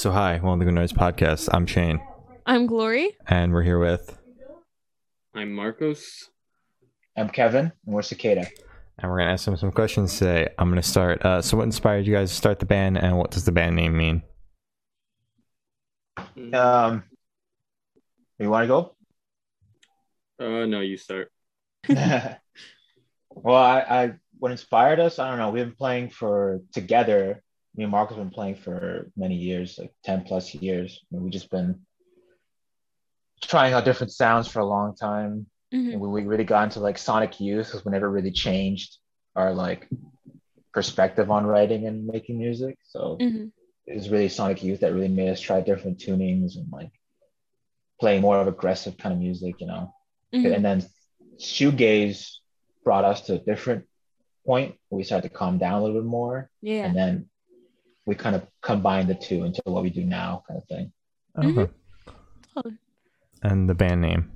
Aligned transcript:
So 0.00 0.10
hi, 0.10 0.40
welcome 0.42 0.60
to 0.60 0.64
the 0.64 0.72
Noise 0.72 0.94
Podcast. 0.94 1.50
I'm 1.52 1.66
Shane, 1.66 2.00
I'm 2.46 2.64
Glory. 2.64 3.18
and 3.28 3.52
we're 3.52 3.64
here 3.64 3.78
with, 3.78 4.18
I'm 5.34 5.52
Marcos. 5.52 6.30
I'm 7.18 7.28
Kevin, 7.28 7.70
and 7.84 7.94
we're 7.94 8.00
Cicada. 8.00 8.46
and 8.98 9.10
we're 9.10 9.18
gonna 9.18 9.30
ask 9.30 9.44
them 9.44 9.58
some 9.58 9.70
questions 9.70 10.18
today. 10.18 10.48
I'm 10.58 10.70
gonna 10.70 10.82
start. 10.82 11.22
Uh, 11.22 11.42
so, 11.42 11.58
what 11.58 11.64
inspired 11.64 12.06
you 12.06 12.14
guys 12.14 12.30
to 12.30 12.34
start 12.34 12.60
the 12.60 12.64
band, 12.64 12.96
and 12.96 13.18
what 13.18 13.30
does 13.30 13.44
the 13.44 13.52
band 13.52 13.76
name 13.76 13.94
mean? 13.94 14.22
Um, 16.54 17.04
you 18.38 18.48
want 18.48 18.64
to 18.64 18.68
go? 18.68 18.96
Uh, 20.38 20.64
no, 20.64 20.80
you 20.80 20.96
start. 20.96 21.30
well, 21.88 22.38
I, 23.54 23.80
I 23.80 24.12
what 24.38 24.50
inspired 24.50 24.98
us, 24.98 25.18
I 25.18 25.28
don't 25.28 25.38
know. 25.38 25.50
We've 25.50 25.66
been 25.66 25.76
playing 25.76 26.08
for 26.08 26.62
together. 26.72 27.42
Me 27.76 27.84
and 27.84 27.90
Marcos 27.92 28.16
have 28.16 28.26
been 28.26 28.34
playing 28.34 28.56
for 28.56 29.10
many 29.16 29.36
years, 29.36 29.78
like 29.78 29.92
ten 30.04 30.22
plus 30.24 30.54
years. 30.54 31.00
And 31.12 31.22
we've 31.22 31.32
just 31.32 31.50
been 31.50 31.80
trying 33.42 33.72
out 33.72 33.84
different 33.84 34.12
sounds 34.12 34.48
for 34.48 34.60
a 34.60 34.66
long 34.66 34.94
time. 34.94 35.46
Mhm. 35.72 35.92
And 35.92 36.00
we, 36.00 36.08
we 36.08 36.22
really 36.24 36.44
got 36.44 36.64
into 36.64 36.80
like 36.80 36.98
Sonic 36.98 37.40
Youth 37.40 37.66
because 37.66 37.84
we 37.84 37.92
never 37.92 38.10
really 38.10 38.32
changed 38.32 38.98
our 39.36 39.54
like 39.54 39.88
perspective 40.74 41.30
on 41.30 41.46
writing 41.46 41.86
and 41.86 42.06
making 42.06 42.38
music. 42.38 42.78
So 42.82 43.16
Mhm. 43.20 43.52
it 43.86 43.94
was 43.94 44.10
really 44.10 44.28
Sonic 44.28 44.62
Youth 44.62 44.80
that 44.80 44.92
really 44.92 45.08
made 45.08 45.30
us 45.30 45.40
try 45.40 45.60
different 45.60 45.98
tunings 45.98 46.56
and 46.56 46.70
like 46.72 46.90
playing 48.00 48.20
more 48.22 48.38
of 48.40 48.48
aggressive 48.48 48.96
kind 48.98 49.12
of 49.12 49.20
music, 49.20 49.60
you 49.60 49.66
know. 49.68 49.94
Mhm. 50.32 50.54
And 50.56 50.64
then 50.64 50.86
shoegaze 51.38 52.36
brought 52.84 53.04
us 53.04 53.22
to 53.22 53.34
a 53.34 53.38
different 53.38 53.86
point 54.44 54.74
we 54.90 55.04
started 55.04 55.28
to 55.28 55.34
calm 55.34 55.58
down 55.58 55.80
a 55.80 55.84
little 55.84 56.00
bit 56.02 56.08
more. 56.08 56.50
Yeah. 56.60 56.84
And 56.86 56.96
then 56.96 57.29
we 58.06 58.14
kind 58.14 58.34
of 58.36 58.46
combine 58.62 59.06
the 59.06 59.14
two 59.14 59.44
into 59.44 59.60
what 59.64 59.82
we 59.82 59.90
do 59.90 60.04
now, 60.04 60.42
kind 60.48 60.60
of 60.60 60.66
thing. 60.68 60.92
Okay. 61.38 61.72
Oh. 62.56 62.72
And 63.42 63.68
the 63.68 63.74
band 63.74 64.00
name. 64.02 64.30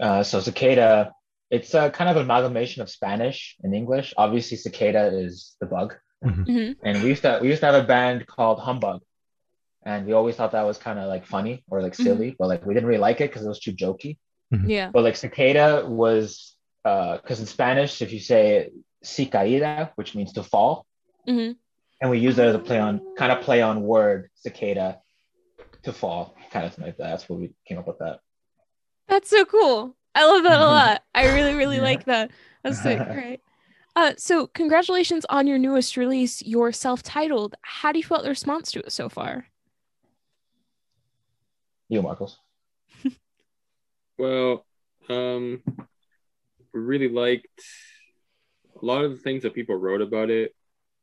Uh, 0.00 0.22
so 0.22 0.40
cicada, 0.40 1.12
it's 1.50 1.74
a 1.74 1.90
kind 1.90 2.08
of 2.10 2.16
amalgamation 2.16 2.82
of 2.82 2.90
Spanish 2.90 3.56
and 3.62 3.74
English. 3.74 4.14
Obviously, 4.16 4.56
cicada 4.56 5.08
is 5.18 5.56
the 5.60 5.66
bug, 5.66 5.96
Mhm. 6.24 6.76
and 6.82 7.02
we 7.02 7.08
used 7.10 7.22
to 7.22 7.38
we 7.42 7.48
used 7.48 7.60
to 7.60 7.66
have 7.66 7.82
a 7.82 7.86
band 7.86 8.26
called 8.26 8.60
Humbug, 8.60 9.02
and 9.84 10.06
we 10.06 10.12
always 10.12 10.36
thought 10.36 10.52
that 10.52 10.66
was 10.66 10.78
kind 10.78 10.98
of 10.98 11.06
like 11.08 11.26
funny 11.26 11.64
or 11.68 11.82
like 11.82 11.94
silly, 11.94 12.36
but 12.38 12.48
like 12.48 12.64
we 12.66 12.74
didn't 12.74 12.88
really 12.88 13.00
like 13.00 13.20
it 13.20 13.30
because 13.30 13.44
it 13.44 13.48
was 13.48 13.60
too 13.60 13.72
jokey. 13.72 14.18
Yeah. 14.50 14.90
But 14.92 15.02
like 15.04 15.16
cicada 15.16 15.84
was 15.86 16.54
because 16.84 17.40
in 17.40 17.46
Spanish, 17.46 18.00
if 18.02 18.12
you 18.12 18.20
say 18.20 18.70
cicaida, 19.04 19.90
which 19.96 20.14
means 20.14 20.32
to 20.34 20.42
fall, 20.42 20.86
Mhm. 21.26 21.56
And 22.00 22.10
we 22.10 22.18
use 22.18 22.36
that 22.36 22.48
as 22.48 22.54
a 22.54 22.58
play 22.58 22.78
on 22.78 23.00
kind 23.16 23.32
of 23.32 23.40
play 23.42 23.60
on 23.62 23.82
word 23.82 24.30
cicada 24.34 24.98
to 25.82 25.92
fall, 25.92 26.36
kind 26.50 26.66
of 26.66 26.74
thing 26.74 26.84
like 26.86 26.96
that. 26.98 27.10
That's 27.10 27.28
what 27.28 27.38
we 27.40 27.52
came 27.66 27.78
up 27.78 27.86
with 27.86 27.98
that. 27.98 28.20
That's 29.08 29.30
so 29.30 29.44
cool. 29.44 29.96
I 30.14 30.26
love 30.26 30.42
that 30.44 30.60
a 30.60 30.64
lot. 30.66 31.02
I 31.14 31.26
really, 31.34 31.54
really 31.54 31.76
Yeah. 31.76 31.82
like 31.82 32.04
that. 32.06 32.30
That's 32.62 32.82
so 32.82 32.96
great. 33.12 33.40
Uh, 33.96 34.12
so 34.16 34.46
congratulations 34.46 35.26
on 35.28 35.46
your 35.46 35.58
newest 35.58 35.96
release, 35.96 36.42
your 36.42 36.70
self-titled. 36.72 37.56
How 37.62 37.90
do 37.90 37.98
you 37.98 38.04
feel 38.04 38.16
about 38.18 38.22
the 38.24 38.28
response 38.30 38.70
to 38.72 38.80
it 38.80 38.92
so 38.92 39.08
far? 39.08 39.46
You, 41.88 42.02
Marcos. 42.02 42.38
Well, 44.18 44.66
um, 45.08 45.62
we 46.74 46.80
really 46.80 47.08
liked 47.08 47.46
a 48.82 48.84
lot 48.84 49.04
of 49.04 49.12
the 49.12 49.16
things 49.18 49.44
that 49.44 49.54
people 49.54 49.76
wrote 49.76 50.02
about 50.02 50.28
it. 50.28 50.56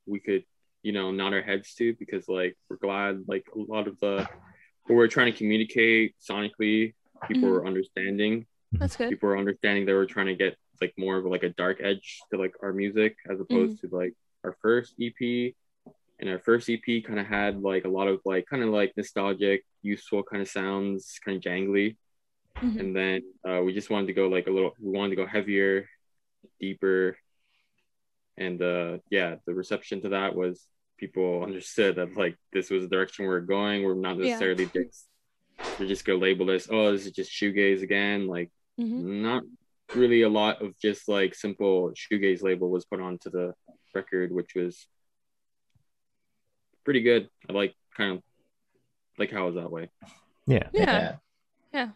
We 0.05 0.19
could, 0.19 0.43
you 0.85 0.91
know, 0.91 1.09
nod 1.11 1.33
our 1.33 1.41
heads 1.41 1.73
to 1.73 1.95
because, 1.97 2.29
like, 2.29 2.55
we're 2.69 2.77
glad, 2.77 3.23
like, 3.27 3.45
a 3.55 3.57
lot 3.73 3.87
of 3.87 3.99
the 3.99 4.27
what 4.87 4.95
we're 4.97 5.07
trying 5.07 5.31
to 5.33 5.37
communicate 5.37 6.13
sonically, 6.21 6.93
people 7.27 7.49
Mhm. 7.49 7.53
were 7.53 7.65
understanding. 7.65 8.45
That's 8.71 8.95
good. 8.95 9.09
People 9.09 9.29
are 9.29 9.37
understanding 9.43 9.87
they 9.87 9.93
were 9.93 10.05
trying 10.05 10.27
to 10.27 10.35
get 10.35 10.55
like 10.81 10.93
more 10.95 11.17
of 11.17 11.25
like 11.25 11.41
a 11.41 11.49
dark 11.49 11.77
edge 11.81 12.19
to 12.29 12.37
like 12.37 12.53
our 12.61 12.71
music 12.71 13.15
as 13.31 13.39
opposed 13.39 13.79
to 13.81 13.87
like 13.87 14.13
our 14.43 14.53
first 14.61 14.93
EP. 15.01 15.55
And 16.19 16.29
our 16.29 16.37
first 16.37 16.69
EP 16.69 17.01
kind 17.07 17.19
of 17.19 17.25
had 17.25 17.61
like 17.63 17.85
a 17.85 17.89
lot 17.97 18.07
of 18.07 18.21
like 18.25 18.45
kind 18.45 18.61
of 18.61 18.69
like 18.69 18.91
nostalgic, 18.95 19.65
useful 19.81 20.21
kind 20.21 20.41
of 20.43 20.49
sounds, 20.49 21.17
kind 21.25 21.35
of 21.37 21.41
jangly. 21.41 21.95
Mhm. 22.57 22.79
And 22.79 22.95
then 22.95 23.21
uh, 23.49 23.61
we 23.65 23.73
just 23.73 23.89
wanted 23.89 24.07
to 24.07 24.13
go 24.13 24.27
like 24.27 24.45
a 24.45 24.51
little, 24.51 24.73
we 24.79 24.91
wanted 24.91 25.11
to 25.15 25.21
go 25.21 25.25
heavier, 25.25 25.89
deeper. 26.59 27.17
And 28.37 28.61
uh, 28.61 28.99
yeah, 29.09 29.37
the 29.47 29.53
reception 29.55 30.01
to 30.01 30.09
that 30.09 30.35
was 30.35 30.67
people 30.97 31.43
understood 31.43 31.95
that 31.97 32.15
like 32.15 32.37
this 32.53 32.69
was 32.69 32.83
the 32.83 32.89
direction 32.89 33.25
we 33.27 33.33
are 33.33 33.41
going. 33.41 33.83
We're 33.83 33.95
not 33.95 34.17
Yeah. 34.17 34.25
necessarily 34.25 34.65
just, 34.67 35.07
we're 35.79 35.87
just 35.87 36.05
gonna 36.05 36.19
label 36.19 36.45
this, 36.45 36.67
oh, 36.71 36.91
this 36.91 37.05
is 37.05 37.11
just 37.11 37.31
shoegaze 37.31 37.81
again. 37.81 38.27
Like, 38.27 38.51
Mhm. 38.79 39.21
not 39.21 39.43
really 39.93 40.23
a 40.23 40.29
lot 40.29 40.61
of 40.61 40.77
just 40.79 41.07
like 41.07 41.35
simple 41.35 41.91
shoegaze 41.91 42.41
label 42.41 42.69
was 42.69 42.85
put 42.85 42.99
onto 42.99 43.29
the 43.29 43.53
record, 43.93 44.31
which 44.31 44.55
was 44.55 44.87
pretty 46.83 47.01
good. 47.01 47.29
I 47.49 47.53
like 47.53 47.75
kind 47.95 48.17
of 48.17 48.23
like 49.17 49.31
how 49.31 49.43
it 49.43 49.53
was 49.53 49.55
that 49.55 49.71
way. 49.71 49.89
Yeah. 50.47 50.69
Yeah. 50.73 51.15
Yeah. 51.73 51.89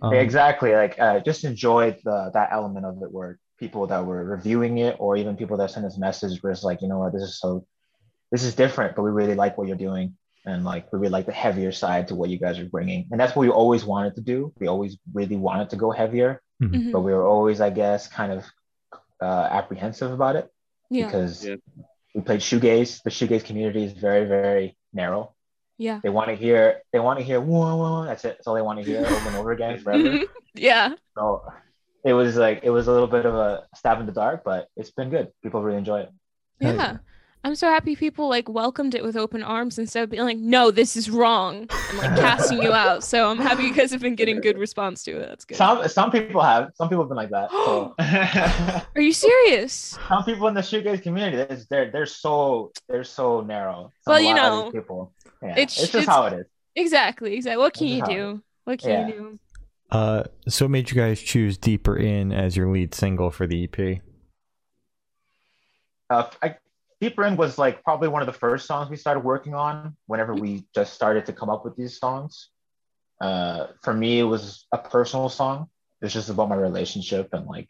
Um, 0.00 0.14
exactly. 0.14 0.72
Like, 0.72 0.98
uh, 0.98 1.20
just 1.20 1.44
enjoyed 1.44 1.98
the 2.04 2.30
that 2.34 2.50
element 2.52 2.86
of 2.86 3.02
it 3.02 3.10
where 3.10 3.38
people 3.58 3.86
that 3.88 4.04
were 4.06 4.24
reviewing 4.24 4.78
it, 4.78 4.94
or 5.00 5.16
even 5.16 5.36
people 5.36 5.56
that 5.56 5.70
sent 5.70 5.84
us 5.84 5.98
messages, 5.98 6.40
were 6.42 6.52
just 6.52 6.62
like, 6.62 6.80
you 6.80 6.86
know 6.88 6.98
what, 7.00 7.12
this 7.12 7.22
is 7.22 7.40
so, 7.40 7.66
this 8.30 8.42
is 8.44 8.54
different, 8.54 8.94
but 8.96 9.02
we 9.02 9.10
really 9.10 9.34
like 9.34 9.56
what 9.58 9.68
you're 9.68 9.76
doing, 9.76 10.16
and 10.44 10.64
like 10.64 10.92
we 10.92 10.98
really 10.98 11.10
like 11.12 11.26
the 11.26 11.32
heavier 11.32 11.72
side 11.72 12.08
to 12.08 12.14
what 12.14 12.30
you 12.30 12.38
guys 12.38 12.58
are 12.58 12.64
bringing, 12.66 13.08
and 13.10 13.18
that's 13.20 13.34
what 13.34 13.42
we 13.42 13.48
always 13.50 13.84
wanted 13.84 14.14
to 14.16 14.20
do. 14.20 14.52
We 14.58 14.66
always 14.66 14.96
really 15.14 15.36
wanted 15.36 15.70
to 15.70 15.76
go 15.76 15.90
heavier, 15.90 16.40
Mhm. 16.62 16.92
but 16.92 17.00
we 17.00 17.12
were 17.12 17.26
always, 17.26 17.60
I 17.60 17.70
guess, 17.70 18.08
kind 18.08 18.32
of 18.32 18.44
uh, 19.20 19.48
apprehensive 19.50 20.12
about 20.12 20.36
it 20.36 20.48
Yeah. 20.90 21.06
because 21.06 21.44
Yeah. 21.46 21.56
we 22.14 22.20
played 22.20 22.40
shoegaze. 22.40 23.02
The 23.02 23.10
shoegaze 23.10 23.44
community 23.44 23.82
is 23.84 23.92
very, 23.92 24.24
very 24.26 24.76
narrow. 24.92 25.34
Yeah. 25.76 25.98
They 26.02 26.08
want 26.08 26.28
to 26.28 26.36
hear, 26.36 26.82
they 26.92 27.00
want 27.00 27.18
to 27.18 27.24
hear, 27.24 27.40
whoa, 27.40 27.76
whoa, 27.76 28.04
that's 28.04 28.24
it. 28.24 28.36
That's 28.36 28.46
all 28.46 28.54
they 28.54 28.62
want 28.62 28.78
to 28.80 28.84
hear 28.84 29.00
over 29.04 29.28
and 29.28 29.36
over 29.36 29.50
again 29.52 29.78
forever. 29.78 30.20
Yeah. 30.54 30.94
So 31.16 31.44
it 32.04 32.12
was 32.14 32.36
like 32.36 32.60
it 32.64 32.70
was 32.70 32.88
a 32.88 32.92
little 32.92 33.06
bit 33.06 33.26
of 33.26 33.34
a 33.34 33.66
stab 33.76 34.00
in 34.00 34.06
the 34.06 34.12
dark, 34.12 34.42
but 34.44 34.68
it's 34.76 34.90
been 34.90 35.10
good. 35.10 35.28
People 35.42 35.62
really 35.62 35.78
enjoy 35.78 36.00
it. 36.00 36.10
Hell 36.60 36.74
Yeah. 36.74 36.96
I'm 37.44 37.54
so 37.54 37.68
happy 37.68 37.94
people 37.96 38.28
like 38.28 38.48
welcomed 38.48 38.94
it 38.94 39.02
with 39.02 39.16
open 39.16 39.42
arms 39.42 39.78
instead 39.78 40.02
of 40.04 40.10
being 40.10 40.24
like, 40.24 40.38
no, 40.38 40.70
this 40.70 40.96
is 40.96 41.08
wrong 41.08 41.68
and 41.90 41.98
like 41.98 42.16
casting 42.18 42.62
you 42.62 42.72
out. 42.72 43.04
So 43.04 43.28
I'm 43.30 43.38
happy 43.38 43.62
you 43.64 43.72
guys 43.72 43.90
have 43.92 44.00
been 44.00 44.16
getting 44.16 44.40
good 44.40 44.58
response 44.58 45.02
to 45.04 45.12
it. 45.12 45.26
That's 45.28 45.44
good. 45.44 45.56
Some 45.56 45.86
some 45.88 46.10
people 46.10 46.42
have, 46.42 46.72
some 46.74 46.88
people 46.88 47.04
have 47.04 47.08
been 47.08 47.16
like 47.16 47.30
that. 47.30 47.50
So. 47.50 47.94
Are 48.94 49.00
you 49.00 49.12
serious? 49.12 49.96
some 50.08 50.24
people 50.24 50.48
in 50.48 50.54
the 50.54 50.60
shoegaze 50.62 51.02
community, 51.02 51.36
they're 51.36 51.58
they're, 51.70 51.90
they're 51.90 52.06
so 52.06 52.72
they're 52.88 53.04
so 53.04 53.40
narrow. 53.42 53.92
Some- 54.02 54.12
Well, 54.12 54.20
you 54.20 54.34
know, 54.34 54.70
people. 54.72 55.12
Yeah, 55.42 55.50
it's- 55.50 55.76
it's, 55.80 55.92
just 55.92 55.94
it's- 55.94 56.06
how 56.06 56.26
it 56.26 56.32
is. 56.40 56.46
Exactly. 56.76 57.34
Exactly. 57.34 57.58
What 57.62 57.74
can 57.74 57.86
you 57.86 58.04
do? 58.04 58.42
What 58.64 58.78
can 58.80 58.90
Yeah. 58.90 59.06
you 59.08 59.12
do? 59.12 59.38
Uh, 59.90 60.24
so, 60.48 60.66
what 60.66 60.70
made 60.70 60.90
you 60.90 60.96
guys 60.96 61.20
choose 61.20 61.56
"Deeper 61.56 61.96
In" 61.96 62.30
as 62.30 62.56
your 62.56 62.68
lead 62.70 62.94
single 62.94 63.30
for 63.30 63.46
the 63.46 63.64
EP? 63.64 64.02
Uh, 66.10 66.28
I, 66.42 66.56
Deeper 67.00 67.24
In 67.24 67.36
was 67.36 67.58
like 67.58 67.84
probably 67.84 68.08
one 68.08 68.22
of 68.22 68.26
the 68.26 68.32
first 68.32 68.66
songs 68.66 68.90
we 68.90 68.96
started 68.96 69.20
working 69.20 69.54
on 69.54 69.96
whenever 70.06 70.34
we 70.34 70.64
just 70.74 70.94
started 70.94 71.26
to 71.26 71.32
come 71.32 71.48
up 71.48 71.64
with 71.64 71.76
these 71.76 71.98
songs. 71.98 72.48
Uh, 73.20 73.68
for 73.82 73.94
me, 73.94 74.18
it 74.18 74.24
was 74.24 74.66
a 74.72 74.78
personal 74.78 75.28
song. 75.28 75.68
It 76.00 76.06
was 76.06 76.12
just 76.12 76.28
about 76.28 76.48
my 76.48 76.56
relationship 76.56 77.28
and 77.32 77.46
like 77.46 77.68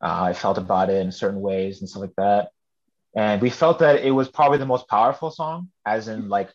uh, 0.00 0.16
how 0.16 0.24
I 0.24 0.32
felt 0.32 0.58
about 0.58 0.90
it 0.90 1.00
in 1.04 1.10
certain 1.10 1.40
ways 1.40 1.80
and 1.80 1.88
stuff 1.88 2.02
like 2.02 2.16
that. 2.16 2.50
And 3.16 3.40
we 3.40 3.50
felt 3.50 3.78
that 3.80 4.04
it 4.04 4.10
was 4.10 4.28
probably 4.28 4.58
the 4.58 4.66
most 4.66 4.88
powerful 4.88 5.30
song, 5.30 5.70
as 5.86 6.06
in 6.06 6.28
like 6.28 6.50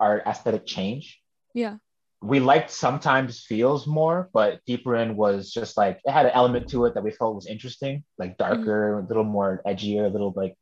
our 0.00 0.22
aesthetic 0.26 0.66
change. 0.66 1.20
Yeah. 1.54 1.76
We 2.22 2.40
liked 2.40 2.70
sometimes 2.70 3.40
feels 3.40 3.86
more, 3.86 4.30
but 4.32 4.60
Deeper 4.66 4.96
In 4.96 5.16
was 5.16 5.52
just 5.52 5.76
like 5.76 6.00
it 6.04 6.10
had 6.10 6.26
an 6.26 6.32
element 6.32 6.70
to 6.70 6.86
it 6.86 6.94
that 6.94 7.04
we 7.04 7.10
felt 7.10 7.34
was 7.34 7.46
interesting, 7.46 8.02
like 8.18 8.38
darker, 8.38 8.98
a 8.98 9.02
little 9.06 9.24
more 9.24 9.60
edgier, 9.66 10.06
a 10.06 10.08
little 10.08 10.32
like 10.34 10.56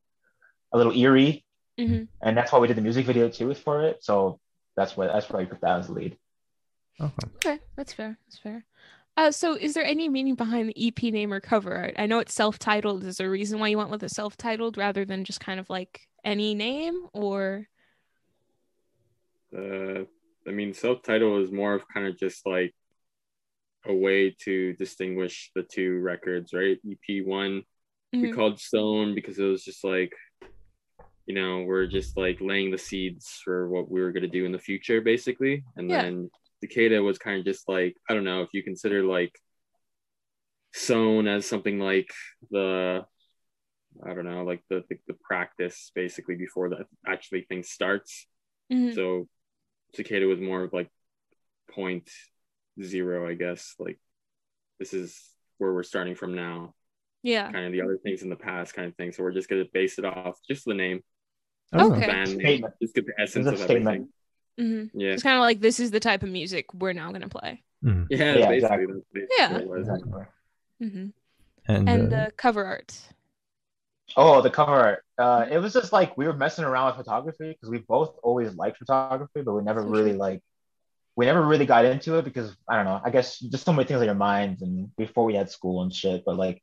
a 0.75 0.76
little 0.76 0.93
eerie, 0.93 1.44
Mhm. 1.79 2.09
and 2.21 2.37
that's 2.37 2.53
why 2.53 2.59
we 2.59 2.67
did 2.67 2.76
the 2.76 2.82
music 2.82 3.06
video 3.06 3.29
too 3.31 3.55
for 3.55 3.85
it. 3.85 4.03
So 4.03 4.41
that's 4.76 4.97
what 4.97 5.12
that's 5.12 5.31
why 5.31 5.41
we 5.41 5.47
put 5.47 5.61
that 5.61 5.79
as 5.79 5.87
the 5.87 5.93
lead. 5.94 6.19
Okay. 7.00 7.29
Okay, 7.37 7.61
that's 7.76 7.93
fair. 7.93 8.19
That's 8.26 8.38
fair. 8.38 8.65
Uh, 9.17 9.31
so 9.31 9.55
is 9.55 9.75
there 9.75 9.85
any 9.85 10.09
meaning 10.09 10.35
behind 10.35 10.69
the 10.69 10.87
EP 10.87 11.12
name 11.12 11.32
or 11.32 11.38
cover 11.41 11.73
art? 11.73 11.94
I 11.97 12.06
know 12.06 12.19
it's 12.19 12.35
self-titled. 12.35 13.05
Is 13.05 13.17
there 13.19 13.29
a 13.29 13.31
reason 13.31 13.61
why 13.61 13.69
you 13.69 13.79
went 13.79 13.91
with 13.91 14.03
a 14.03 14.09
self-titled 14.09 14.76
rather 14.76 15.05
than 15.05 15.25
just 15.25 15.38
kind 15.38 15.61
of 15.61 15.71
like 15.71 16.09
any 16.25 16.55
name 16.55 17.06
or? 17.12 17.69
Uh, 19.56 20.05
I 20.49 20.50
mean, 20.50 20.75
self-titled 20.75 21.44
is 21.44 21.53
more 21.53 21.75
of 21.75 21.87
kind 21.87 22.09
of 22.09 22.19
just 22.19 22.44
like 22.44 22.75
a 23.87 23.94
way 23.94 24.31
to 24.41 24.73
distinguish 24.73 25.53
the 25.55 25.62
two 25.62 26.00
records, 26.00 26.53
right? 26.53 26.79
EP 26.85 27.21
one 27.25 27.62
we 28.12 28.29
Mhm. 28.31 28.35
called 28.35 28.61
Stone 28.61 29.15
because 29.15 29.38
it 29.38 29.44
was 29.44 29.65
just 29.65 29.82
like 29.85 30.15
you 31.26 31.35
know, 31.35 31.62
we're 31.62 31.87
just 31.87 32.17
like 32.17 32.38
laying 32.41 32.71
the 32.71 32.79
seeds 32.79 33.41
for 33.44 33.69
what 33.69 33.91
we 33.91 34.00
were 34.00 34.12
gonna 34.12 34.29
do 34.29 34.44
in 34.44 34.53
the 34.53 34.59
future, 34.59 35.00
basically. 35.00 35.65
And 35.76 35.88
Yeah. 35.91 36.03
then 36.03 36.31
Cicada 36.61 37.03
was 37.03 37.19
kind 37.19 37.38
of 37.38 37.44
just 37.44 37.69
like 37.69 37.97
I 38.09 38.15
don't 38.15 38.25
know 38.25 38.43
if 38.43 38.50
you 38.53 38.62
consider 38.62 39.03
like 39.03 39.38
sown 40.73 41.29
as 41.29 41.47
something 41.47 41.79
like 41.79 42.11
the 42.50 43.05
I 44.05 44.12
don't 44.12 44.25
know, 44.25 44.44
like 44.44 44.62
the 44.69 44.82
the, 44.88 44.97
the 45.06 45.15
practice 45.23 45.93
basically 45.94 46.35
before 46.37 46.69
the 46.69 46.87
actually 47.06 47.43
thing 47.43 47.62
starts. 47.62 48.26
Mhm. 48.73 48.94
So 48.94 49.29
cicada 49.94 50.26
was 50.26 50.41
more 50.41 50.62
of 50.65 50.73
like 50.73 50.91
point 51.71 52.11
zero, 52.82 53.29
I 53.29 53.35
guess. 53.35 53.75
Like 53.79 53.99
this 54.79 54.93
is 54.93 55.21
where 55.59 55.73
we're 55.73 55.85
starting 55.85 56.17
from 56.17 56.35
now. 56.35 56.75
Yeah. 57.23 57.50
Kind 57.53 57.67
of 57.67 57.73
the 57.73 57.82
other 57.82 57.99
things 58.03 58.23
in 58.23 58.29
the 58.29 58.37
past, 58.37 58.75
kind 58.75 58.88
of 58.88 58.97
thing. 58.97 59.12
So 59.12 59.23
we're 59.23 59.32
just 59.32 59.49
gonna 59.49 59.65
base 59.73 59.99
it 59.99 60.05
off 60.05 60.38
just 60.49 60.65
the 60.65 60.75
name, 60.75 61.03
Okay. 61.72 62.06
band 62.06 62.28
Statement. 62.31 62.75
just 62.81 62.94
get 62.94 63.06
the 63.06 63.14
essence 63.19 63.46
It's 63.46 63.61
of 63.61 63.64
statement. 63.64 64.08
everything. 64.58 64.90
hmm 64.93 64.99
Yeah, 65.00 65.12
It's 65.12 65.22
kind 65.22 65.37
of 65.37 65.40
like 65.40 65.61
this 65.61 65.81
is 65.81 65.90
the 65.90 66.00
type 66.00 66.22
of 66.22 66.28
music 66.28 66.72
we're 66.75 66.93
now 66.93 67.11
gonna 67.12 67.28
play. 67.28 67.62
mhm. 67.84 68.06
yeah, 68.11 68.19
Yeah, 68.19 68.49
basically. 68.49 68.55
exactly. 68.56 68.87
That's 68.87 69.05
basically 69.12 69.37
Yeah. 69.38 69.52
what 69.52 69.61
it 69.62 69.69
was. 69.69 69.88
Exactly. 69.88 70.22
hmm 70.81 71.06
And, 71.66 71.88
And 71.88 72.12
uh, 72.12 72.16
the 72.26 72.32
cover 72.37 72.64
art. 72.64 73.00
Oh, 74.16 74.43
the 74.43 74.50
cover 74.50 74.72
art. 74.72 75.05
Uh, 75.19 75.46
it 75.50 75.58
was 75.58 75.72
just 75.72 75.93
like 75.93 76.16
we 76.16 76.26
were 76.26 76.32
messing 76.34 76.64
around 76.64 76.87
with 76.87 76.96
photography 77.06 77.50
because 77.50 77.70
we 77.70 77.78
both 77.78 78.16
always 78.22 78.55
liked 78.55 78.78
photography, 78.78 79.43
but 79.43 79.55
we 79.55 79.62
never 79.62 79.82
For 79.82 79.88
really 79.88 80.11
sure. 80.11 80.19
like 80.19 80.43
we 81.16 81.26
never 81.26 81.43
really 81.46 81.66
got 81.66 81.84
into 81.84 82.19
it 82.19 82.25
because 82.25 82.56
I 82.69 82.76
don't 82.76 82.87
know. 82.87 83.00
I 83.05 83.11
guess 83.11 83.38
just 83.38 83.64
so 83.64 83.72
many 83.72 83.87
things 83.87 84.00
on 84.00 84.06
your 84.06 84.14
mind 84.14 84.58
and 84.62 84.94
before 84.96 85.25
we 85.25 85.34
had 85.34 85.50
school 85.50 85.82
and 85.82 85.93
shit. 85.94 86.25
But 86.26 86.37
like, 86.37 86.62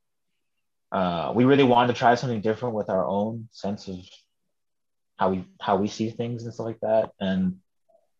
uh, 0.92 1.33
we 1.36 1.45
really 1.45 1.63
wanted 1.63 1.94
to 1.94 2.00
try 2.00 2.15
something 2.15 2.42
different 2.42 2.75
with 2.75 2.89
our 2.89 3.06
own 3.07 3.50
sense 3.51 3.88
of 3.88 3.98
how 5.21 5.29
we 5.29 5.45
how 5.62 5.75
we 5.77 5.88
see 5.88 6.09
things 6.09 6.44
and 6.44 6.51
stuff 6.53 6.65
like 6.65 6.79
that. 6.81 7.12
And 7.19 7.57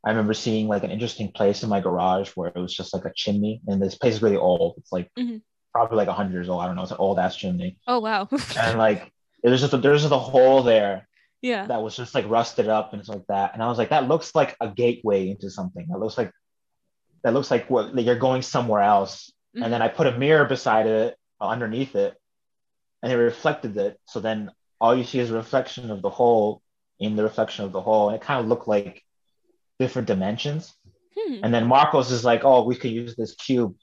I 0.06 0.12
remember 0.12 0.36
seeing 0.36 0.68
like 0.68 0.84
an 0.84 0.92
interesting 0.92 1.32
place 1.32 1.64
in 1.64 1.70
my 1.70 1.82
garage 1.82 2.30
where 2.36 2.50
it 2.56 2.60
was 2.60 2.76
just 2.76 2.94
like 2.94 3.06
a 3.06 3.12
chimney, 3.16 3.60
and 3.68 3.82
this 3.82 3.96
place 3.96 4.14
is 4.16 4.22
really 4.22 4.38
old. 4.38 4.76
It's 4.78 4.92
like 4.92 5.10
Mhm. 5.18 5.42
probably 5.74 5.98
like 5.98 6.08
hundred 6.10 6.34
years 6.34 6.48
old. 6.48 6.62
I 6.62 6.68
don't 6.68 6.76
know. 6.76 6.84
It's 6.84 6.92
an 6.92 6.98
old 7.08 7.18
ass 7.18 7.36
chimney, 7.36 7.78
Oh 7.88 8.00
wow. 8.00 8.28
and 8.58 8.78
like 8.78 9.12
there's 9.44 9.62
just 9.62 9.74
a, 9.74 9.78
there's 9.78 10.02
just 10.04 10.14
a 10.14 10.20
hole 10.20 10.62
there 10.62 11.08
yeah. 11.42 11.66
that 11.66 11.82
was 11.82 11.96
just 11.98 12.14
like 12.14 12.30
rusted 12.30 12.68
up 12.70 12.94
and 12.94 13.04
stuff 13.04 13.16
like 13.16 13.28
that. 13.30 13.54
And 13.56 13.64
I 13.64 13.68
was 13.68 13.80
like, 13.80 13.90
that 13.90 14.08
looks 14.08 14.36
like 14.36 14.56
a 14.62 14.68
gateway 14.70 15.30
into 15.32 15.50
something. 15.50 15.88
That 15.90 15.98
looks 16.00 16.20
like 16.20 16.32
that 17.24 17.34
looks 17.34 17.50
like 17.50 17.68
what 17.68 17.96
like 17.96 18.06
you're 18.06 18.16
going 18.28 18.44
somewhere 18.44 18.82
else. 18.84 19.32
Mhm. 19.58 19.64
And 19.64 19.74
then 19.74 19.82
I 19.82 19.88
put 19.88 20.06
a 20.06 20.16
mirror 20.18 20.46
beside 20.46 20.86
it, 20.86 21.18
uh, 21.42 21.48
underneath 21.48 21.96
it, 21.96 22.14
and 23.02 23.12
it 23.12 23.16
reflected 23.18 23.76
it. 23.78 24.00
So 24.06 24.20
then 24.20 24.52
all 24.80 24.96
you 24.96 25.04
see 25.04 25.18
is 25.20 25.32
a 25.32 25.36
reflection 25.36 25.90
of 25.90 26.04
the 26.04 26.10
hole 26.12 26.62
in 27.02 27.18
the 27.18 27.24
reflection 27.24 27.66
of 27.66 27.74
the 27.74 27.82
hole. 27.82 28.10
And 28.10 28.16
it 28.18 28.22
kind 28.24 28.40
of 28.42 28.48
looked 28.48 28.68
like 28.70 29.04
different 29.80 30.08
dimensions. 30.08 30.74
Hmm. 31.18 31.40
And 31.44 31.54
then 31.54 31.68
Marcos 31.68 32.12
is 32.12 32.24
like, 32.26 32.46
oh, 32.46 32.64
we 32.66 32.76
could 32.76 32.92
use 32.92 33.16
this 33.18 33.36
cube 33.36 33.76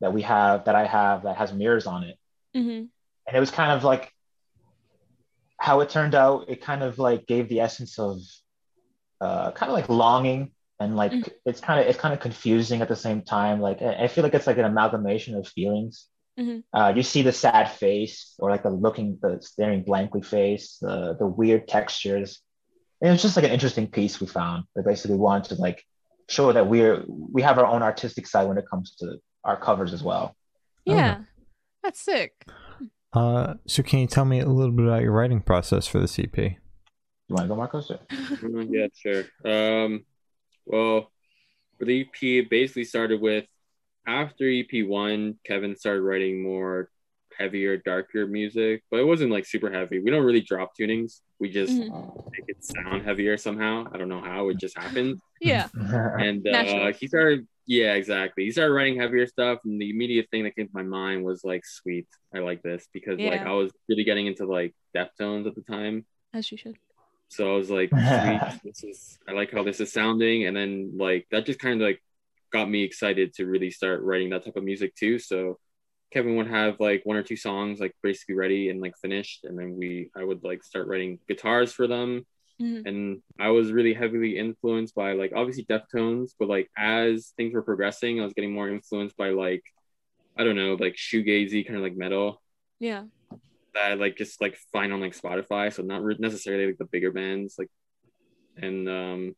that 0.00 0.12
we 0.12 0.22
have 0.22 0.66
that 0.66 0.74
I 0.76 0.86
have 0.86 1.24
that 1.24 1.36
has 1.38 1.52
mirrors 1.52 1.86
on 1.86 2.04
it 2.04 2.16
hmm 2.54 2.84
and 3.26 3.36
it 3.36 3.40
was 3.40 3.50
kind 3.50 3.72
of 3.72 3.84
like 3.84 4.12
how 5.58 5.80
it 5.80 5.90
turned 5.90 6.14
out 6.14 6.48
it 6.48 6.62
kind 6.62 6.82
of 6.82 6.98
like 6.98 7.26
gave 7.26 7.48
the 7.48 7.60
essence 7.60 7.98
of 7.98 8.20
uh 9.20 9.50
kind 9.52 9.70
of 9.70 9.74
like 9.74 9.88
longing 9.88 10.52
and 10.80 10.96
like 10.96 11.12
Mhm. 11.12 11.32
it's 11.44 11.60
kind 11.60 11.80
of 11.80 11.86
it's 11.86 11.98
kind 11.98 12.14
of 12.14 12.20
confusing 12.20 12.80
at 12.80 12.88
the 12.88 12.96
same 12.96 13.22
time 13.22 13.60
like 13.60 13.82
i 13.82 14.08
feel 14.08 14.22
like 14.24 14.34
it's 14.34 14.46
like 14.46 14.58
an 14.58 14.64
amalgamation 14.64 15.34
of 15.34 15.48
feelings 15.48 16.06
Mhm. 16.38 16.62
uh 16.72 16.92
you 16.94 17.02
see 17.02 17.22
the 17.22 17.32
sad 17.32 17.70
face 17.72 18.34
or 18.38 18.50
like 18.50 18.62
the 18.62 18.70
looking 18.70 19.18
the 19.20 19.40
staring 19.42 19.82
blankly 19.82 20.22
face 20.22 20.78
the 20.80 21.16
the 21.18 21.26
weird 21.26 21.66
textures 21.66 22.40
and 23.00 23.08
it 23.08 23.12
was 23.12 23.22
just 23.22 23.36
like 23.36 23.44
an 23.44 23.52
interesting 23.52 23.86
piece 23.86 24.20
we 24.20 24.26
found 24.26 24.64
that 24.74 24.84
basically 24.84 25.16
wanted 25.16 25.54
to 25.54 25.60
like 25.60 25.84
show 26.28 26.52
that 26.52 26.66
we're 26.66 27.04
we 27.06 27.42
have 27.42 27.58
our 27.58 27.66
own 27.66 27.82
artistic 27.82 28.26
side 28.26 28.46
when 28.48 28.58
it 28.58 28.64
comes 28.68 28.94
to 28.96 29.16
our 29.44 29.56
covers 29.56 29.92
as 29.92 30.02
well 30.02 30.36
Yeah. 30.84 31.22
That's 31.82 32.00
sick. 32.00 32.32
uh, 33.12 33.54
so 33.66 33.82
can 33.82 34.00
you 34.00 34.06
tell 34.06 34.24
me 34.24 34.40
a 34.40 34.46
little 34.46 34.72
bit 34.72 34.86
about 34.86 35.02
your 35.02 35.12
writing 35.12 35.40
process 35.40 35.86
for 35.86 35.98
the 36.00 36.22
EP? 36.22 36.36
you 36.36 37.34
want 37.34 37.44
to 37.44 37.48
go 37.48 37.56
marcos 37.56 37.90
Mm, 38.10 38.68
yeah, 38.70 38.86
sure. 38.94 39.24
Um, 39.44 40.04
well, 40.66 41.10
for 41.78 41.84
the 41.84 42.00
EP, 42.00 42.22
it 42.22 42.50
basically 42.50 42.84
started 42.84 43.20
with 43.20 43.44
after 44.06 44.50
EP 44.50 44.86
one, 44.86 45.38
Kevin 45.44 45.76
started 45.76 46.02
writing 46.02 46.42
more 46.42 46.90
heavier, 47.38 47.76
darker 47.76 48.26
music, 48.26 48.82
but 48.90 49.00
it 49.00 49.06
wasn't 49.06 49.30
like 49.30 49.46
super 49.46 49.70
heavy. 49.72 50.00
We 50.00 50.10
don't 50.10 50.24
really 50.24 50.40
drop 50.40 50.72
tunings. 50.78 51.20
We 51.38 51.50
just 51.50 51.72
Mhm. 51.80 52.16
make 52.32 52.44
it 52.48 52.56
sound 52.60 53.04
heavier 53.04 53.36
somehow. 53.36 53.86
I 53.92 53.96
don't 53.98 54.08
know 54.08 54.20
how. 54.20 54.48
It 54.48 54.58
just 54.58 54.76
happened. 54.76 55.20
Yeah. 55.40 55.68
And 56.18 56.46
uh, 56.46 56.92
he 56.98 57.06
started, 57.06 57.46
yeah, 57.66 57.94
exactly. 57.94 58.44
He 58.44 58.50
started 58.50 58.72
writing 58.74 58.98
heavier 58.98 59.26
stuff, 59.26 59.60
and 59.64 59.80
the 59.80 59.90
immediate 59.90 60.28
thing 60.30 60.42
that 60.44 60.56
came 60.56 60.66
to 60.66 60.72
my 60.74 60.82
mind 60.82 61.24
was 61.24 61.44
like, 61.44 61.64
"Sweet, 61.64 62.08
I 62.34 62.38
like 62.40 62.62
this," 62.62 62.88
because 62.92 63.18
like 63.30 63.42
I 63.42 63.52
was 63.52 63.70
really 63.88 64.04
getting 64.04 64.26
into 64.26 64.46
like 64.46 64.74
Deftones 64.96 65.46
at 65.46 65.54
the 65.54 65.62
time. 65.62 66.04
As 66.34 66.50
you 66.50 66.58
should. 66.58 66.76
So 67.28 67.52
I 67.52 67.56
was 67.56 67.70
like, 67.70 67.90
sweet, 67.90 68.40
this 68.64 68.82
is 68.84 69.18
I 69.28 69.32
like 69.32 69.52
how 69.52 69.62
this 69.62 69.80
is 69.80 69.92
sounding. 69.92 70.46
And 70.46 70.56
then 70.56 70.92
like 70.96 71.26
that 71.30 71.46
just 71.46 71.58
kind 71.60 71.80
of 71.80 71.86
like 71.86 72.02
got 72.50 72.68
me 72.70 72.82
excited 72.82 73.34
to 73.34 73.44
really 73.46 73.70
start 73.70 74.02
writing 74.02 74.30
that 74.30 74.44
type 74.44 74.56
of 74.56 74.64
music 74.64 74.94
too. 74.96 75.18
So 75.18 75.58
Kevin 76.12 76.36
would 76.36 76.48
have 76.48 76.80
like 76.80 77.02
one 77.04 77.16
or 77.16 77.22
two 77.22 77.36
songs 77.36 77.80
like 77.80 77.94
basically 78.02 78.34
ready 78.34 78.70
and 78.70 78.80
like 78.80 78.96
finished. 78.96 79.44
And 79.44 79.58
then 79.58 79.76
we 79.76 80.10
I 80.16 80.24
would 80.24 80.42
like 80.42 80.62
start 80.64 80.88
writing 80.88 81.18
guitars 81.28 81.72
for 81.72 81.86
them. 81.86 82.26
Mhm. 82.60 82.86
And 82.86 83.22
I 83.38 83.50
was 83.50 83.72
really 83.72 83.94
heavily 83.94 84.36
influenced 84.38 84.94
by 84.94 85.12
like 85.12 85.32
obviously 85.36 85.64
Deftones, 85.66 86.30
but 86.38 86.48
like 86.48 86.70
as 86.76 87.32
things 87.36 87.54
were 87.54 87.62
progressing, 87.62 88.20
I 88.20 88.24
was 88.24 88.32
getting 88.34 88.52
more 88.52 88.68
influenced 88.68 89.16
by 89.16 89.30
like 89.30 89.62
I 90.36 90.44
don't 90.44 90.56
know, 90.56 90.74
like 90.74 90.94
shoegazy 90.94 91.64
kind 91.66 91.76
of 91.76 91.82
like 91.82 91.96
metal 91.96 92.40
Yeah. 92.80 93.04
that 93.74 93.90
I 93.92 93.94
like 93.94 94.16
just 94.16 94.40
like 94.40 94.56
find 94.72 94.92
on 94.92 95.00
like 95.00 95.16
Spotify. 95.16 95.72
So 95.72 95.82
not 95.82 96.02
re- 96.02 96.16
necessarily 96.18 96.66
like 96.66 96.78
the 96.78 96.84
bigger 96.86 97.12
bands, 97.12 97.56
like 97.58 97.68
and 98.56 98.88
um 98.88 99.36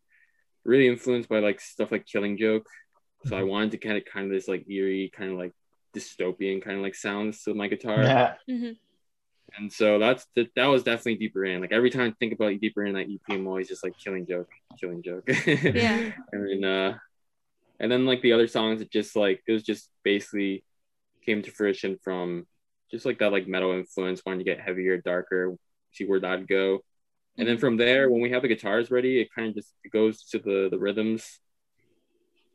really 0.65 0.89
influenced 0.89 1.29
by 1.29 1.41
like 1.41 1.61
stuff 1.61 1.91
like 1.91 2.07
Killing 2.07 2.39
Joke. 2.39 2.67
So 3.27 3.37
I 3.37 3.43
wanted 3.43 3.73
to 3.73 3.79
kind 3.79 3.99
of 3.99 4.05
kind 4.05 4.27
of 4.27 4.33
this 4.33 4.49
like 4.49 4.69
eerie 4.71 5.11
kind 5.15 5.33
of 5.33 5.37
like 5.39 5.53
dystopian 5.97 6.63
kind 6.63 6.77
of 6.77 6.83
like 6.83 6.95
sounds 6.95 7.43
to 7.45 7.55
my 7.55 7.69
guitar. 7.69 8.03
yeah 8.03 8.35
hmm 8.49 8.73
And 9.59 9.73
so 9.73 9.99
that's 9.99 10.27
that, 10.37 10.49
that 10.55 10.67
was 10.67 10.83
definitely 10.85 11.17
deeper 11.17 11.45
in. 11.45 11.61
Like 11.61 11.73
every 11.73 11.91
time 11.91 12.11
I 12.11 12.15
think 12.21 12.33
about 12.33 12.61
deeper 12.61 12.85
in 12.85 12.95
that 12.95 13.09
EP, 13.11 13.21
I'm 13.35 13.47
always 13.49 13.69
just 13.69 13.83
like 13.83 13.95
Killing 13.99 14.27
Joke, 14.27 14.49
Killing 14.81 15.03
Joke. 15.03 15.29
Yeah. 15.47 16.13
and 16.33 16.41
then 16.49 16.65
uh 16.65 16.99
and 17.81 17.91
then 17.91 18.07
like 18.07 18.23
the 18.23 18.33
other 18.33 18.47
songs 18.47 18.81
it 18.81 18.91
just 18.93 19.17
like 19.17 19.43
it 19.49 19.53
was 19.53 19.63
just 19.63 19.91
basically 20.05 20.65
came 21.27 21.43
to 21.43 21.51
fruition 21.51 21.99
from 22.05 22.47
just 22.91 23.05
like 23.07 23.19
that 23.19 23.33
like 23.33 23.49
metal 23.49 23.73
influence 23.73 24.23
wanting 24.25 24.41
to 24.41 24.45
get 24.45 24.61
heavier 24.61 24.99
darker 24.99 25.57
see 25.93 26.05
where 26.07 26.21
that'd 26.21 26.47
go 26.49 26.81
and 27.39 27.47
then 27.49 27.59
from 27.59 27.77
there 27.77 28.11
when 28.11 28.21
we 28.21 28.31
have 28.31 28.43
the 28.43 28.49
guitars 28.49 28.91
ready 28.91 29.21
it 29.21 29.29
kind 29.35 29.49
of 29.49 29.55
just 29.55 29.73
goes 29.93 30.25
to 30.25 30.39
the 30.39 30.69
the 30.71 30.79
rhythms 30.79 31.41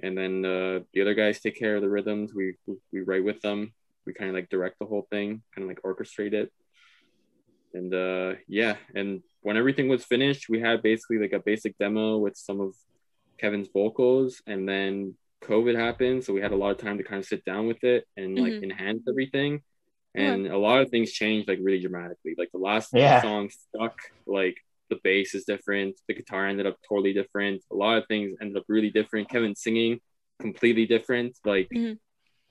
and 0.04 0.18
then 0.18 0.44
uh 0.46 0.80
the 0.94 1.02
other 1.02 1.14
guys 1.14 1.40
take 1.40 1.58
care 1.58 1.75
of 1.75 1.82
the 1.82 1.90
rhythms. 1.90 2.34
We 2.34 2.56
we, 2.66 2.75
we 2.92 3.02
write 3.02 3.24
with 3.24 3.42
them. 3.42 3.74
We 4.06 4.14
kind 4.14 4.30
of 4.30 4.36
like 4.36 4.50
direct 4.50 4.78
the 4.80 4.86
whole 4.86 5.08
thing 5.10 5.42
kind 5.54 5.64
of 5.64 5.70
like 5.70 5.82
orchestrate 5.84 6.34
it. 6.34 6.52
And 7.74 7.94
uh 7.94 8.36
yeah. 8.48 8.78
And 8.94 9.22
when 9.42 9.58
everything 9.58 9.88
was 9.88 10.04
finished 10.06 10.50
we 10.50 10.60
had 10.60 10.82
basically 10.82 11.20
like 11.20 11.34
a 11.34 11.40
basic 11.40 11.78
demo 11.78 12.18
with 12.18 12.38
some 12.38 12.60
of 12.62 12.74
kevin's 13.38 13.68
vocals. 13.74 14.42
And 14.48 14.68
then 14.68 15.16
covid 15.44 15.75
happened 15.75 16.24
so 16.24 16.34
we 16.34 16.42
had 16.42 16.52
a 16.54 16.56
lot 16.56 16.72
of 16.72 16.78
time 16.78 16.98
to 16.98 17.04
kind 17.04 17.20
of 17.20 17.25
sit 17.25 17.46
down 17.46 17.68
with 17.68 17.84
it 17.84 18.06
and 18.18 18.38
like 18.38 18.54
Mhm. 18.54 18.64
enhance 18.64 19.04
everything. 19.08 19.62
And 20.16 20.48
a 20.48 20.58
lot 20.58 20.82
of 20.82 20.90
things 20.90 21.12
changed 21.12 21.50
like 21.50 21.60
really 21.62 21.82
dramatically. 21.82 22.36
Like 22.38 22.52
the 22.54 22.58
last 22.70 22.90
Yeah. 22.94 23.22
song 23.22 23.50
stuck 23.50 23.98
like 24.25 24.58
the 24.89 25.00
bass 25.04 25.34
is 25.36 25.46
different 25.46 26.00
the 26.08 26.13
guitar 26.13 26.48
ended 26.48 26.65
up 26.65 26.77
totally 26.88 27.13
different 27.13 27.63
a 27.72 27.75
lot 27.75 27.98
of 27.98 28.06
things 28.08 28.36
ended 28.42 28.58
up 28.58 28.63
really 28.68 28.89
different. 28.89 29.30
Kevin 29.30 29.56
singing 29.56 30.00
completely 30.39 30.86
different. 30.86 31.38
Like 31.46 31.70
Mhm. 31.70 31.98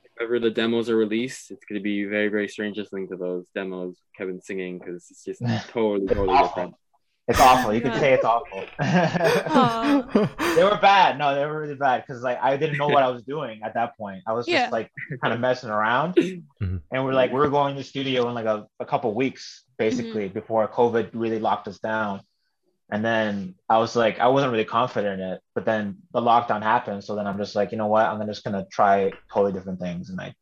if 0.05 0.13
ever 0.21 0.39
the 0.39 0.51
demos 0.51 0.89
are 0.91 0.97
released 0.97 1.51
it's 1.51 1.65
going 1.65 1.81
to 1.81 1.83
be 1.83 2.05
very 2.05 2.29
very 2.29 2.49
strange 2.49 2.77
listening 2.79 3.09
to 3.09 3.17
those 3.17 3.49
demos 3.55 3.97
kevin 4.17 4.41
singing 4.41 4.79
because 4.79 5.07
it's 5.11 5.25
just 5.25 5.41
totally 5.73 6.07
totally 6.09 6.39
different 6.39 6.75
It's 7.27 7.41
awful. 7.41 7.73
You 7.73 7.81
could 7.81 7.95
say 7.95 8.13
it's 8.13 8.25
awful. 8.25 8.65
They 10.57 10.63
were 10.63 10.79
bad. 10.81 11.19
No, 11.19 11.35
they 11.35 11.45
were 11.47 11.59
really 11.61 11.75
bad 11.75 12.05
because 12.07 12.23
like 12.23 12.39
I 12.43 12.57
didn't 12.57 12.77
know 12.79 12.89
what 12.89 13.03
I 13.03 13.09
was 13.09 13.23
doing 13.23 13.61
at 13.65 13.75
that 13.75 13.97
point. 13.97 14.23
I 14.27 14.33
was 14.35 14.47
just 14.47 14.55
Yeah. 14.55 14.69
like 14.71 14.91
kind 15.23 15.33
of 15.35 15.41
messing 15.41 15.71
around, 15.71 16.15
Mhm. 16.17 16.81
and 16.93 17.05
we're 17.05 17.15
like 17.15 17.33
we 17.33 17.41
are 17.41 17.49
going 17.49 17.75
to 17.75 17.81
the 17.81 17.85
studio 17.85 18.29
in 18.29 18.35
like 18.35 18.47
a, 18.47 18.67
a 18.79 18.85
couple 18.87 19.13
weeks 19.15 19.65
basically 19.79 20.29
before 20.29 20.69
COVID 20.69 21.11
really 21.15 21.39
locked 21.41 21.67
us 21.67 21.79
down. 21.79 22.21
And 22.91 23.03
then 23.05 23.55
I 23.69 23.79
was 23.79 23.97
like, 23.97 24.21
I 24.21 24.29
wasn't 24.29 24.53
really 24.53 24.67
confident 24.67 25.21
in 25.21 25.27
it, 25.33 25.41
but 25.55 25.65
then 25.65 25.97
the 26.13 26.21
lockdown 26.21 26.63
happened. 26.63 27.03
So 27.03 27.17
then 27.17 27.27
I'm 27.27 27.39
just 27.39 27.57
like, 27.57 27.73
you 27.73 27.79
know 27.79 27.87
what? 27.89 28.05
I'm 28.07 28.25
just 28.27 28.45
gonna 28.45 28.67
try 28.71 29.11
totally 29.33 29.53
different 29.53 29.81
things, 29.81 30.11
and 30.11 30.21
I, 30.21 30.35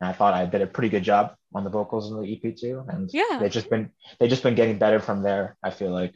and 0.00 0.08
I 0.08 0.12
thought 0.12 0.34
I 0.34 0.46
did 0.46 0.62
a 0.62 0.66
pretty 0.66 0.88
good 0.88 1.02
job 1.02 1.34
on 1.54 1.64
the 1.64 1.70
vocals 1.70 2.10
in 2.10 2.20
the 2.20 2.32
EP 2.32 2.56
too, 2.56 2.84
and 2.88 3.10
Yeah. 3.12 3.38
they've 3.40 3.50
just 3.50 3.70
been 3.70 3.90
they've 4.18 4.30
just 4.30 4.42
been 4.42 4.54
getting 4.54 4.78
better 4.78 5.00
from 5.00 5.22
there. 5.22 5.56
I 5.62 5.70
feel 5.70 5.90
like. 5.90 6.14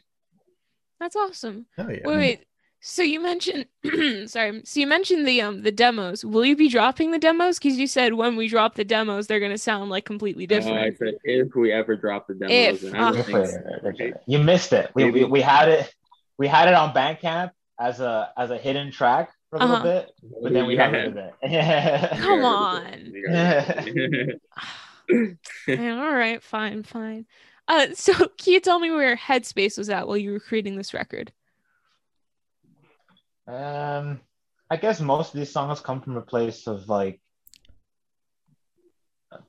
That's 0.99 1.15
awesome. 1.15 1.65
Oh 1.77 1.89
yeah. 1.89 1.99
Wait, 2.05 2.17
wait. 2.17 2.39
So 2.85 3.01
you 3.01 3.19
mentioned 3.21 3.65
sorry. 4.29 4.61
So 4.65 4.79
you 4.79 4.87
mentioned 4.87 5.27
the 5.27 5.41
um 5.41 5.61
the 5.63 5.71
demos. 5.71 6.23
Will 6.25 6.45
you 6.45 6.55
be 6.55 6.69
dropping 6.69 7.11
the 7.11 7.19
demos? 7.19 7.57
Because 7.59 7.77
you 7.77 7.87
said 7.87 8.13
when 8.13 8.35
we 8.35 8.47
drop 8.47 8.75
the 8.75 8.83
demos, 8.85 9.27
they're 9.27 9.39
gonna 9.39 9.57
sound 9.57 9.89
like 9.89 10.05
completely 10.05 10.43
Uh, 10.49 10.55
I 10.55 10.59
different. 10.59 10.97
said 10.99 11.15
if 11.25 11.55
we 11.55 11.71
ever 11.71 11.95
drop 11.95 12.27
the 12.27 12.33
If, 12.49 12.81
demos, 12.81 12.83
and 12.83 12.95
uh, 12.95 13.23
think 13.23 14.07
so. 14.07 14.19
You 14.27 14.39
missed 14.39 14.73
it. 14.73 14.91
We, 14.95 15.11
we 15.11 15.23
we 15.25 15.41
had 15.41 15.69
it. 15.69 15.93
We 16.37 16.47
had 16.47 16.67
it 16.67 16.73
on 16.73 16.93
Bandcamp 16.93 17.51
as 17.79 17.99
a 17.99 18.31
as 18.37 18.51
a 18.51 18.57
hidden 18.57 18.91
track 18.91 19.31
for 19.53 19.57
a 19.57 19.67
little 19.67 19.75
Uh-huh. 19.75 19.83
bit, 19.83 20.11
but 20.41 20.53
then 20.53 20.65
we 20.67 20.75
got 20.75 20.91
Yeah. 20.91 20.97
rid 20.97 21.07
of 21.07 21.17
it. 21.17 22.17
Come 22.19 22.45
on. 22.45 23.11
We 23.13 23.21
got 23.21 23.87
it. 23.87 24.41
Yeah, 25.67 26.01
all 26.03 26.13
right, 26.15 26.41
fine, 26.41 26.83
fine. 26.83 27.25
Uh, 27.67 27.87
so 27.93 28.13
can 28.37 28.53
you 28.53 28.59
tell 28.59 28.79
me 28.79 28.89
where 28.89 29.15
Headspace 29.15 29.77
was 29.77 29.89
at 29.89 30.07
while 30.07 30.17
you 30.17 30.31
were 30.31 30.39
creating 30.39 30.75
this 30.75 30.93
record? 30.93 31.31
Um, 33.45 34.21
I 34.69 34.77
guess 34.77 34.99
most 34.99 35.33
of 35.33 35.39
these 35.39 35.51
songs 35.51 35.81
come 35.81 36.01
from 36.01 36.17
a 36.17 36.21
place 36.21 36.65
of 36.67 36.87
like 36.89 37.21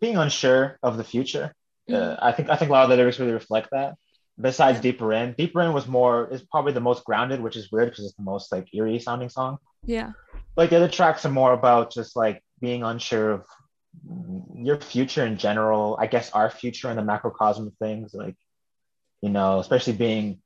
being 0.01 0.17
unsure 0.17 0.79
of 0.83 0.97
the 0.97 1.05
future. 1.05 1.55
Uh, 1.91 2.17
I 2.21 2.33
think 2.33 2.49
I 2.51 2.57
think 2.57 2.71
a 2.71 2.73
lot 2.73 2.85
of 2.85 2.91
the 2.91 2.97
lyrics 2.97 3.19
really 3.21 3.33
reflect 3.33 3.69
that. 3.73 3.95
Besides 4.41 4.81
Deeper 4.81 5.13
In, 5.13 5.35
Deeper 5.39 5.61
In 5.63 5.73
was 5.73 5.87
more 5.87 6.29
is 6.33 6.43
probably 6.43 6.73
the 6.73 6.81
most 6.81 7.05
grounded, 7.05 7.41
which 7.41 7.57
is 7.57 7.71
weird 7.71 7.91
because 7.91 8.05
it's 8.05 8.17
the 8.17 8.23
most 8.23 8.51
like 8.51 8.73
eerie 8.75 8.99
sounding 8.99 9.29
song. 9.29 9.59
Yeah. 9.85 10.13
Like 10.57 10.71
the 10.71 10.77
other 10.77 10.89
tracks 10.89 11.25
are 11.25 11.31
more 11.31 11.53
about 11.53 11.93
just 11.93 12.17
like 12.17 12.43
being 12.61 12.83
unsure 12.83 13.31
of 13.33 13.47
your 14.57 14.81
future 14.81 15.25
in 15.25 15.37
general. 15.39 15.97
I 16.01 16.09
guess 16.09 16.33
our 16.33 16.51
future 16.51 16.89
and 16.89 16.99
the 16.99 17.03
macrocosm 17.03 17.69
of 17.69 17.75
things, 17.79 18.13
like 18.13 18.37
you 19.21 19.31
know, 19.31 19.61
especially 19.61 19.95
being 19.95 20.41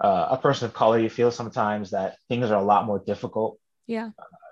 uh, 0.00 0.28
a 0.30 0.36
person 0.36 0.66
of 0.66 0.74
color, 0.74 0.98
you 0.98 1.08
feel 1.10 1.30
sometimes 1.30 1.90
that 1.90 2.16
things 2.28 2.50
are 2.50 2.60
a 2.60 2.64
lot 2.64 2.84
more 2.86 2.98
difficult 2.98 3.58
Yeah. 3.86 4.10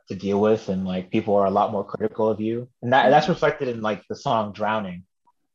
to 0.09 0.15
deal 0.15 0.41
with 0.41 0.69
and 0.71 0.87
like 0.87 1.11
people 1.11 1.37
are 1.37 1.47
a 1.47 1.51
lot 1.51 1.73
more 1.73 1.85
critical 1.85 2.29
of 2.29 2.41
you 2.41 2.69
and 2.83 2.93
that 2.95 3.11
that's 3.11 3.29
reflected 3.29 3.69
in 3.69 3.83
like 3.83 4.03
the 4.09 4.17
song 4.17 4.53
drowning 4.53 5.05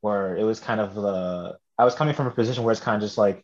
where 0.02 0.36
it 0.38 0.44
was 0.44 0.60
kind 0.60 0.80
of 0.80 0.94
the 0.94 1.58
i 1.78 1.84
was 1.86 1.96
coming 1.96 2.14
from 2.14 2.28
a 2.28 2.32
position 2.32 2.64
where 2.64 2.72
it's 2.72 2.82
kind 2.82 2.96
of 3.02 3.08
just 3.08 3.18
like 3.18 3.44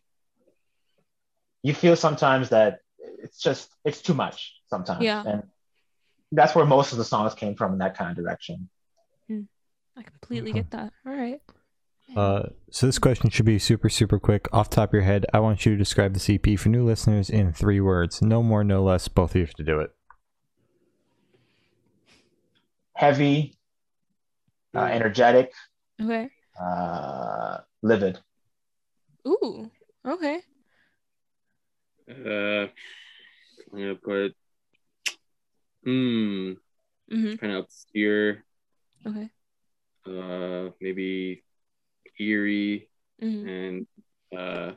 you 1.62 1.74
feel 1.74 1.96
sometimes 1.96 2.48
that 2.50 2.78
it's 3.22 3.38
just 3.40 3.70
it's 3.84 4.00
too 4.02 4.14
much 4.14 4.54
sometimes 4.68 5.02
Yeah. 5.02 5.22
and 5.26 5.42
that's 6.32 6.54
where 6.54 6.64
most 6.66 6.92
of 6.92 6.98
the 6.98 7.04
songs 7.04 7.34
came 7.34 7.54
from 7.54 7.72
in 7.72 7.78
that 7.78 7.96
kind 7.96 8.10
of 8.10 8.16
direction 8.22 8.68
I 9.96 10.02
completely 10.02 10.52
get 10.52 10.70
that. 10.70 10.92
All 11.04 11.12
right. 11.12 11.40
Uh, 12.16 12.44
so 12.70 12.86
this 12.86 12.98
question 12.98 13.28
should 13.28 13.44
be 13.44 13.58
super 13.58 13.90
super 13.90 14.18
quick. 14.18 14.48
Off 14.52 14.70
the 14.70 14.76
top 14.76 14.90
of 14.90 14.94
your 14.94 15.02
head, 15.02 15.26
I 15.34 15.40
want 15.40 15.66
you 15.66 15.72
to 15.72 15.76
describe 15.78 16.14
the 16.14 16.34
EP 16.34 16.58
for 16.58 16.68
new 16.70 16.84
listeners 16.86 17.28
in 17.28 17.52
three 17.52 17.80
words. 17.80 18.22
No 18.22 18.42
more, 18.42 18.64
no 18.64 18.82
less. 18.82 19.08
Both 19.08 19.32
of 19.32 19.36
you 19.36 19.42
have 19.46 19.54
to 19.54 19.64
do 19.64 19.80
it. 19.80 19.90
heavy 22.94 23.58
uh, 24.74 24.80
energetic 24.84 25.52
Okay. 26.00 26.28
uh, 26.62 27.58
livid 27.82 28.18
Ooh. 29.26 29.70
Okay. 30.06 30.40
Uh, 32.08 32.66
I'm 32.66 32.70
gonna 33.72 33.94
put, 33.94 34.34
hmm, 35.84 36.52
Mm-hmm. 37.12 37.34
kind 37.36 37.52
of 37.52 37.64
obscure, 37.64 38.44
Okay. 39.06 39.28
uh, 40.06 40.70
maybe 40.80 41.42
eerie 42.18 42.88
Mm-hmm. 43.22 43.48
and 43.48 43.86
uh, 44.36 44.72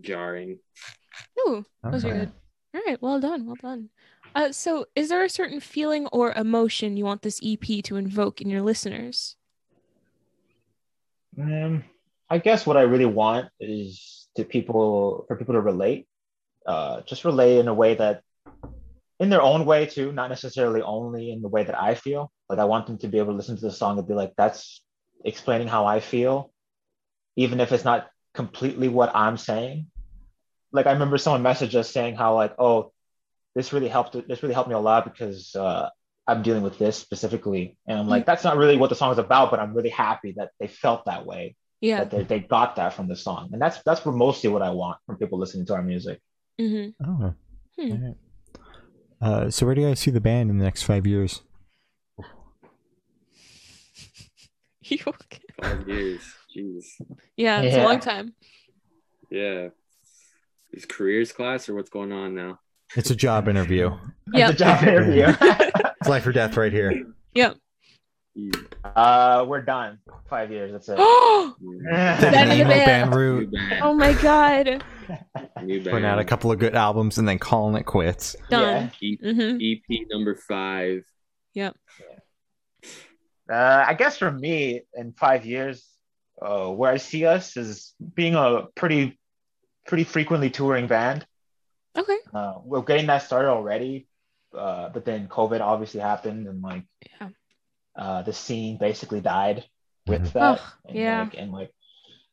jarring. 0.00 0.58
Ooh. 1.40 1.64
Those 1.82 2.04
are 2.06 2.12
good. 2.14 2.32
All 2.74 2.80
right. 2.86 3.00
Well 3.02 3.20
done. 3.20 3.44
Well 3.46 3.56
done. 3.60 3.90
Uh, 4.34 4.52
so 4.52 4.86
is 4.94 5.08
there 5.10 5.24
a 5.24 5.28
certain 5.28 5.60
feeling 5.60 6.06
or 6.08 6.32
emotion 6.32 6.96
you 6.96 7.04
want 7.04 7.22
this 7.22 7.40
EP 7.42 7.82
to 7.82 7.96
invoke 7.96 8.40
in 8.40 8.48
your 8.48 8.62
listeners? 8.62 9.36
Um, 11.40 11.84
I 12.28 12.38
guess 12.38 12.66
what 12.66 12.76
I 12.76 12.82
really 12.82 13.06
want 13.06 13.48
is 13.60 14.28
to 14.36 14.44
people 14.44 15.24
for 15.28 15.36
people 15.36 15.54
to 15.54 15.60
relate, 15.60 16.06
uh, 16.66 17.02
just 17.02 17.24
relate 17.24 17.58
in 17.58 17.68
a 17.68 17.74
way 17.74 17.94
that, 17.94 18.22
in 19.20 19.30
their 19.30 19.42
own 19.42 19.64
way 19.64 19.86
too, 19.86 20.12
not 20.12 20.30
necessarily 20.30 20.82
only 20.82 21.30
in 21.30 21.42
the 21.42 21.48
way 21.48 21.64
that 21.64 21.80
I 21.80 21.94
feel. 21.94 22.30
Like 22.48 22.58
I 22.58 22.64
want 22.64 22.86
them 22.86 22.98
to 22.98 23.08
be 23.08 23.18
able 23.18 23.32
to 23.32 23.36
listen 23.36 23.56
to 23.56 23.62
the 23.62 23.72
song 23.72 23.98
and 23.98 24.08
be 24.08 24.14
like, 24.14 24.34
"That's 24.36 24.82
explaining 25.24 25.68
how 25.68 25.86
I 25.86 26.00
feel," 26.00 26.52
even 27.36 27.60
if 27.60 27.72
it's 27.72 27.84
not 27.84 28.08
completely 28.34 28.88
what 28.88 29.14
I'm 29.14 29.36
saying. 29.36 29.86
Like 30.72 30.86
I 30.86 30.92
remember 30.92 31.18
someone 31.18 31.42
messaged 31.42 31.74
us 31.74 31.90
saying 31.90 32.16
how 32.16 32.34
like, 32.34 32.54
"Oh, 32.58 32.92
this 33.54 33.72
really 33.72 33.88
helped. 33.88 34.12
This 34.28 34.42
really 34.42 34.54
helped 34.54 34.68
me 34.68 34.74
a 34.74 34.80
lot 34.80 35.04
because 35.04 35.54
uh, 35.54 35.90
I'm 36.28 36.42
dealing 36.42 36.62
with 36.62 36.78
this 36.78 36.96
specifically," 36.96 37.76
and 37.86 37.98
I'm 37.98 38.06
like, 38.08 38.26
"That's 38.26 38.44
not 38.44 38.56
really 38.56 38.76
what 38.76 38.90
the 38.90 38.96
song 38.96 39.10
is 39.12 39.18
about," 39.18 39.50
but 39.50 39.58
I'm 39.60 39.74
really 39.74 39.88
happy 39.90 40.32
that 40.36 40.50
they 40.60 40.66
felt 40.68 41.06
that 41.06 41.24
way 41.26 41.56
Yeah. 41.80 42.04
that 42.04 42.10
they, 42.10 42.22
they 42.24 42.40
got 42.40 42.76
that 42.76 42.92
from 42.94 43.08
the 43.08 43.16
song 43.16 43.50
and 43.52 43.60
that's 43.62 43.82
that's 43.84 44.04
mostly 44.04 44.50
what 44.50 44.62
i 44.62 44.70
want 44.70 44.98
from 45.06 45.16
people 45.16 45.38
listening 45.38 45.64
to 45.66 45.74
our 45.74 45.82
music 45.82 46.20
Mm-hmm. 46.60 46.88
Oh. 47.08 47.34
Hmm. 47.78 47.92
Alright. 47.92 48.16
Uh, 49.20 49.50
so 49.50 49.64
where 49.64 49.74
do 49.76 49.80
you 49.82 49.86
guys 49.88 50.00
see 50.00 50.10
the 50.10 50.20
band 50.20 50.50
in 50.50 50.58
the 50.58 50.64
next 50.64 50.82
five 50.82 51.06
years? 51.06 51.42
You 54.82 54.98
okay? 55.06 55.40
Five 55.60 55.88
years, 55.88 56.20
jeez. 56.56 56.84
yeah, 57.36 57.60
it's 57.60 57.76
a 57.76 57.84
long 57.84 58.00
time. 58.00 58.32
Yeah. 59.30 59.68
Is 60.72 60.84
careers 60.86 61.30
class 61.32 61.68
or 61.68 61.74
what's 61.74 61.90
going 61.90 62.10
on 62.12 62.34
now? 62.34 62.58
It's 62.96 63.10
a 63.10 63.16
job 63.16 63.48
interview. 63.48 63.90
Yep. 64.32 64.50
the 64.50 64.56
job 64.56 64.82
interview 64.82 65.26
It's 66.00 66.08
life 66.08 66.26
or 66.26 66.32
death 66.32 66.56
right 66.56 66.72
here. 66.72 67.04
Yep. 67.34 67.56
Uh 68.84 69.44
we're 69.48 69.62
done 69.62 69.98
five 70.30 70.52
years 70.52 70.70
that's 70.70 70.88
it 70.88 70.94
oh 70.98 71.54
mm, 71.60 72.20
Then 72.20 72.52
Emo 72.52 72.64
the 72.64 72.64
band. 72.68 73.10
band 73.10 73.10
New 73.10 73.46
band. 73.48 73.98
my 73.98 74.12
god. 74.12 74.84
New 75.64 75.80
Putting 75.82 76.04
out 76.04 76.14
a 76.14 76.16
band. 76.18 76.28
couple 76.28 76.52
of 76.52 76.58
good 76.60 76.76
albums 76.76 77.18
and 77.18 77.26
then 77.28 77.40
calling 77.40 77.74
it 77.74 77.82
quits. 77.84 78.36
Done. 78.48 78.92
E- 79.00 79.18
Mm-hmm. 79.20 79.58
EP 79.60 80.06
number 80.10 80.36
five. 80.36 81.02
uh 83.50 83.84
i 83.88 83.94
guess 83.94 84.18
for 84.18 84.30
me 84.30 84.82
in 84.94 85.12
five 85.12 85.44
years 85.46 85.84
uh 86.42 86.68
where 86.68 86.92
i 86.92 86.96
see 86.98 87.24
us 87.26 87.56
is 87.56 87.94
being 88.14 88.34
a 88.34 88.66
pretty 88.76 89.18
pretty 89.86 90.04
frequently 90.04 90.50
touring 90.50 90.86
band 90.86 91.26
Okay. 91.96 92.18
uh 92.34 92.54
we're 92.62 92.82
getting 92.82 93.06
that 93.06 93.22
started 93.22 93.48
already 93.48 94.06
uh 94.58 94.88
but 94.90 95.04
then 95.04 95.28
covid 95.28 95.60
obviously 95.60 96.00
happened 96.00 96.46
and 96.48 96.60
like 96.62 96.84
Yeah. 97.20 97.28
uh 97.96 98.22
the 98.22 98.32
scene 98.32 98.78
basically 98.78 99.20
died 99.20 99.64
with 100.06 100.22
Mhm. 100.22 100.32
that 100.32 100.42
Ugh, 100.60 100.60
and 100.86 100.96
yeah. 100.96 101.20
like, 101.22 101.34
and 101.38 101.52
like 101.52 101.70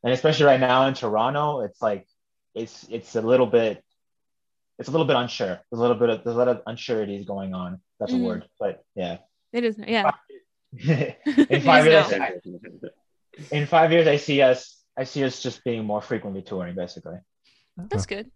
and 0.02 0.12
especially 0.12 0.46
right 0.46 0.60
now 0.60 0.86
in 0.88 0.94
toronto 0.94 1.60
it's 1.60 1.80
like 1.80 2.06
it's 2.54 2.86
it's 2.90 3.16
a 3.16 3.22
little 3.22 3.46
bit 3.46 3.82
it's 4.78 4.88
a 4.88 4.92
little 4.92 5.06
bit 5.06 5.16
unsure 5.16 5.60
there's 5.70 5.78
a 5.78 5.82
little 5.86 5.96
bit 5.96 6.10
of 6.10 6.24
there's 6.24 6.36
a 6.36 6.38
lot 6.38 6.48
of 6.48 6.62
unsureties 6.66 7.26
going 7.26 7.54
on 7.54 7.80
that's 7.98 8.12
Mhm. 8.12 8.20
a 8.22 8.24
word 8.26 8.48
but 8.60 8.84
yeah 8.94 9.18
It 9.52 9.64
is. 9.64 9.76
Yeah. 9.78 10.10
in 11.52 11.60
five 11.62 11.86
years. 11.86 12.12
I- 12.12 12.40
in 13.52 13.66
five 13.66 13.92
years 13.92 14.06
i 14.06 14.16
see 14.16 14.40
us 14.42 14.82
i 14.96 15.04
see 15.04 15.22
us 15.24 15.42
just 15.42 15.62
being 15.64 15.84
more 15.84 16.00
frequently 16.02 16.42
touring 16.42 16.74
basically 16.74 17.18
That's 17.76 18.06
good. 18.06 18.30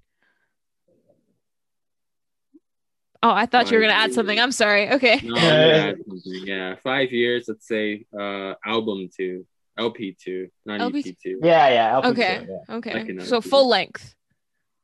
Oh, 3.22 3.30
I 3.30 3.44
thought 3.46 3.70
you 3.70 3.76
were 3.76 3.82
gonna 3.82 3.92
add 3.92 4.14
something. 4.14 4.38
I'm 4.40 4.52
sorry. 4.52 4.90
Okay. 4.92 5.20
No, 5.22 5.34
I'm 5.36 5.96
something. 6.08 6.46
Yeah, 6.46 6.76
five 6.82 7.12
years. 7.12 7.44
Let's 7.48 7.66
say 7.68 8.06
uh, 8.18 8.54
album 8.64 9.10
two, 9.14 9.46
LP 9.78 10.16
two, 10.18 10.48
not 10.64 10.80
LP 10.80 11.00
EP 11.10 11.16
two. 11.22 11.38
yeah 11.42 11.68
yeah 11.68 11.92
LP 11.96 12.08
Okay. 12.08 12.38
two, 12.46 12.52
yeah. 12.68 12.76
Okay. 12.76 12.92
Second 12.92 13.22
So 13.26 13.36
album. 13.36 13.50
full 13.50 13.68
length. 13.68 14.14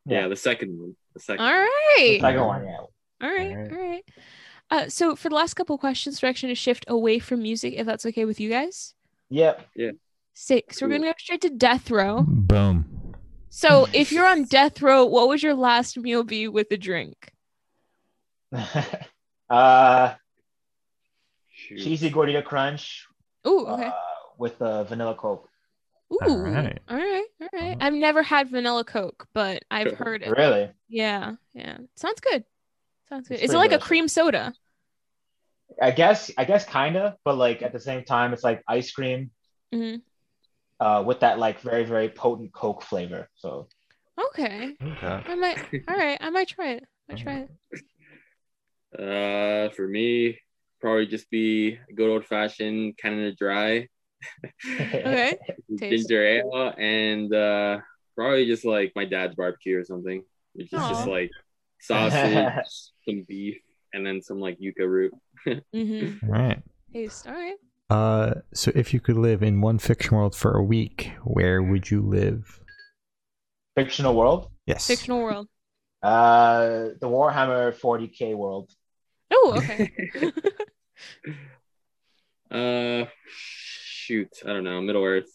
Yeah, 0.04 0.28
the 0.28 0.36
second 0.36 0.78
one. 0.78 0.96
The 1.14 1.20
second. 1.20 1.44
All 1.44 1.66
The 1.96 2.20
second 2.20 2.44
one 2.44 2.64
yeah 2.64 2.76
All 2.78 2.88
right. 3.22 3.52
Alright. 3.52 3.72
All 3.72 3.78
right. 3.78 4.04
Uh, 4.70 4.88
so 4.88 5.16
for 5.16 5.28
the 5.30 5.34
last 5.34 5.54
couple 5.54 5.78
questions, 5.78 6.18
direction 6.20 6.48
to 6.48 6.54
shift 6.54 6.84
away 6.88 7.18
from 7.18 7.40
music, 7.42 7.74
if 7.76 7.86
that's 7.86 8.04
okay 8.04 8.24
with 8.26 8.38
you 8.38 8.50
guys. 8.50 8.94
yep 9.30 9.66
Six. 10.34 10.82
We're 10.82 10.88
gonna 10.88 11.06
go 11.06 11.14
straight 11.18 11.40
to 11.40 11.48
death 11.50 11.90
row. 11.90 12.22
Boom. 12.26 13.14
So 13.48 13.86
if 13.94 14.12
you're 14.12 14.26
on 14.26 14.44
death 14.44 14.82
row, 14.82 15.06
what 15.06 15.28
would 15.28 15.42
your 15.42 15.54
last 15.54 15.96
meal 15.96 16.22
be 16.22 16.46
with 16.48 16.70
a 16.70 16.76
drink? 16.76 17.32
uh 19.50 20.14
Shoot. 21.50 21.78
cheesy 21.78 22.10
gordita 22.10 22.44
crunch 22.44 23.06
Ooh. 23.46 23.66
Okay. 23.66 23.86
uh, 23.86 23.92
with 24.38 24.60
uh, 24.62 24.84
vanilla 24.84 25.14
coke 25.14 25.48
Ooh. 26.12 26.18
all 26.22 26.36
right. 26.38 26.78
All 26.88 26.96
right. 26.96 27.24
All 27.40 27.48
right. 27.52 27.72
Uh-huh. 27.72 27.76
I've 27.80 27.92
never 27.92 28.22
had 28.22 28.48
vanilla 28.48 28.84
Coke, 28.84 29.26
but 29.34 29.64
I've 29.72 29.90
heard 29.92 30.22
it. 30.22 30.30
really 30.30 30.70
Yeah. 30.88 31.32
Yeah. 31.52 31.78
Sounds 31.96 32.20
good. 32.20 32.44
Sounds 33.08 33.26
good. 33.26 33.34
It's 33.34 33.42
Is 33.42 33.50
it 33.50 33.54
pretty 33.54 33.70
like 33.70 33.80
a 33.80 33.84
cream 33.84 34.06
soda? 34.06 34.54
i 35.82 35.90
guess 35.90 36.30
i 36.38 36.44
guess 36.44 36.64
kind 36.64 36.96
of 36.96 37.14
but 37.24 37.36
like 37.36 37.60
at 37.60 37.72
the 37.72 37.80
same 37.80 38.02
time 38.04 38.32
it's 38.32 38.44
like 38.44 38.62
ice 38.68 38.92
cream 38.92 39.30
hmm 39.74 39.96
uh 40.80 41.02
with 41.04 41.20
that 41.20 41.38
like 41.38 41.60
very 41.60 41.84
very 41.84 42.08
potent 42.08 42.50
coke 42.52 42.82
flavor 42.82 43.28
so 43.34 43.66
Okay. 44.18 44.74
Okay. 44.82 45.20
I 45.26 45.34
might. 45.34 45.58
All 45.88 45.96
right. 45.96 46.18
I 46.20 46.30
might 46.30 46.48
try 46.48 46.72
it. 46.72 46.84
I 47.08 47.12
might 47.12 47.22
try 47.22 47.38
it. 47.40 47.50
Uh, 48.94 49.68
for 49.70 49.86
me, 49.88 50.38
probably 50.80 51.06
just 51.06 51.30
be 51.30 51.78
a 51.88 51.92
good 51.92 52.10
old 52.10 52.24
fashioned 52.24 52.96
Canada 52.98 53.34
Dry, 53.38 53.88
Okay. 54.64 55.36
Taste. 55.78 56.08
ginger 56.08 56.24
ale, 56.24 56.72
and 56.78 57.32
uh, 57.34 57.78
probably 58.14 58.46
just 58.46 58.64
like 58.64 58.92
my 58.96 59.04
dad's 59.04 59.34
barbecue 59.34 59.78
or 59.78 59.84
something, 59.84 60.22
which 60.54 60.72
is 60.72 60.80
just 60.88 61.06
like 61.06 61.30
sausage, 61.80 62.64
some 63.08 63.24
beef, 63.28 63.58
and 63.92 64.06
then 64.06 64.22
some 64.22 64.40
like 64.40 64.56
yucca 64.58 64.88
root. 64.88 65.12
Mm-hmm. 65.46 66.26
All 66.26 66.32
right. 66.32 66.62
Taste. 66.92 67.26
All 67.28 67.34
right. 67.34 67.54
Uh, 67.88 68.40
so 68.52 68.72
if 68.74 68.92
you 68.92 68.98
could 68.98 69.16
live 69.16 69.44
in 69.44 69.60
one 69.60 69.78
fiction 69.78 70.16
world 70.16 70.34
for 70.34 70.56
a 70.56 70.62
week, 70.62 71.12
where 71.22 71.62
would 71.62 71.88
you 71.90 72.00
live? 72.00 72.58
Fictional 73.76 74.16
world. 74.16 74.50
Yes. 74.66 74.86
Fictional 74.88 75.22
world. 75.22 75.46
Uh, 76.02 76.90
the 77.00 77.08
Warhammer 77.08 77.74
40k 77.74 78.34
world. 78.36 78.70
Oh, 79.30 79.54
okay. 79.56 79.92
Uh, 82.50 83.06
shoot, 83.28 84.28
I 84.44 84.48
don't 84.50 84.62
know, 84.64 84.80
Middle 84.80 85.02
Earth. 85.04 85.28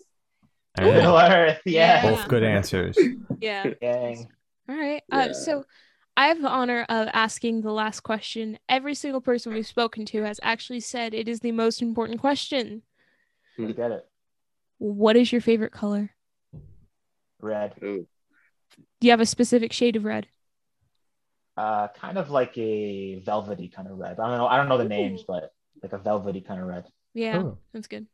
All 0.79 0.85
right. 0.85 0.93
Middle 0.95 1.17
Earth. 1.17 1.59
Yeah. 1.65 2.01
Both 2.01 2.27
good 2.29 2.43
answers. 2.43 2.97
yeah. 3.41 3.67
Gang. 3.81 4.29
All 4.69 4.75
right. 4.77 5.03
Uh, 5.11 5.25
Yeah. 5.27 5.31
so 5.33 5.65
I 6.15 6.27
have 6.27 6.41
the 6.41 6.47
honor 6.47 6.85
of 6.87 7.09
asking 7.11 7.61
the 7.61 7.71
last 7.73 7.99
question. 7.99 8.57
Every 8.69 8.95
single 8.95 9.19
person 9.19 9.53
we've 9.53 9.67
spoken 9.67 10.05
to 10.05 10.23
has 10.23 10.39
actually 10.41 10.79
said 10.79 11.13
it 11.13 11.27
is 11.27 11.41
the 11.41 11.51
most 11.51 11.81
important 11.81 12.21
question. 12.21 12.83
You 13.57 13.73
get 13.73 13.91
it. 13.91 14.07
What 14.77 15.17
is 15.17 15.31
your 15.33 15.41
favorite 15.41 15.73
color? 15.73 16.11
Red. 17.41 17.73
Oh, 17.83 17.97
Do 17.97 18.05
you 19.01 19.11
have 19.11 19.19
a 19.21 19.25
specific 19.25 19.73
shade 19.73 19.97
of 19.97 20.05
red? 20.05 20.27
Uh, 21.61 21.87
kind 21.89 22.17
of 22.17 22.29
like 22.31 22.57
a 22.57 23.19
velvety 23.19 23.67
kind 23.67 23.87
of 23.87 23.97
red. 23.99 24.19
I 24.19 24.27
don't 24.27 24.37
know. 24.39 24.47
I 24.47 24.57
don't 24.57 24.67
know 24.69 24.79
the 24.79 24.85
names, 24.99 25.23
but 25.27 25.53
like 25.83 25.93
a 25.93 25.97
velvety 25.99 26.41
kind 26.41 26.59
of 26.59 26.67
red. 26.67 26.85
Yeah, 27.13 27.37
Oh. 27.37 27.57
that's 27.73 27.87
that's 27.87 27.87
good. 27.87 28.07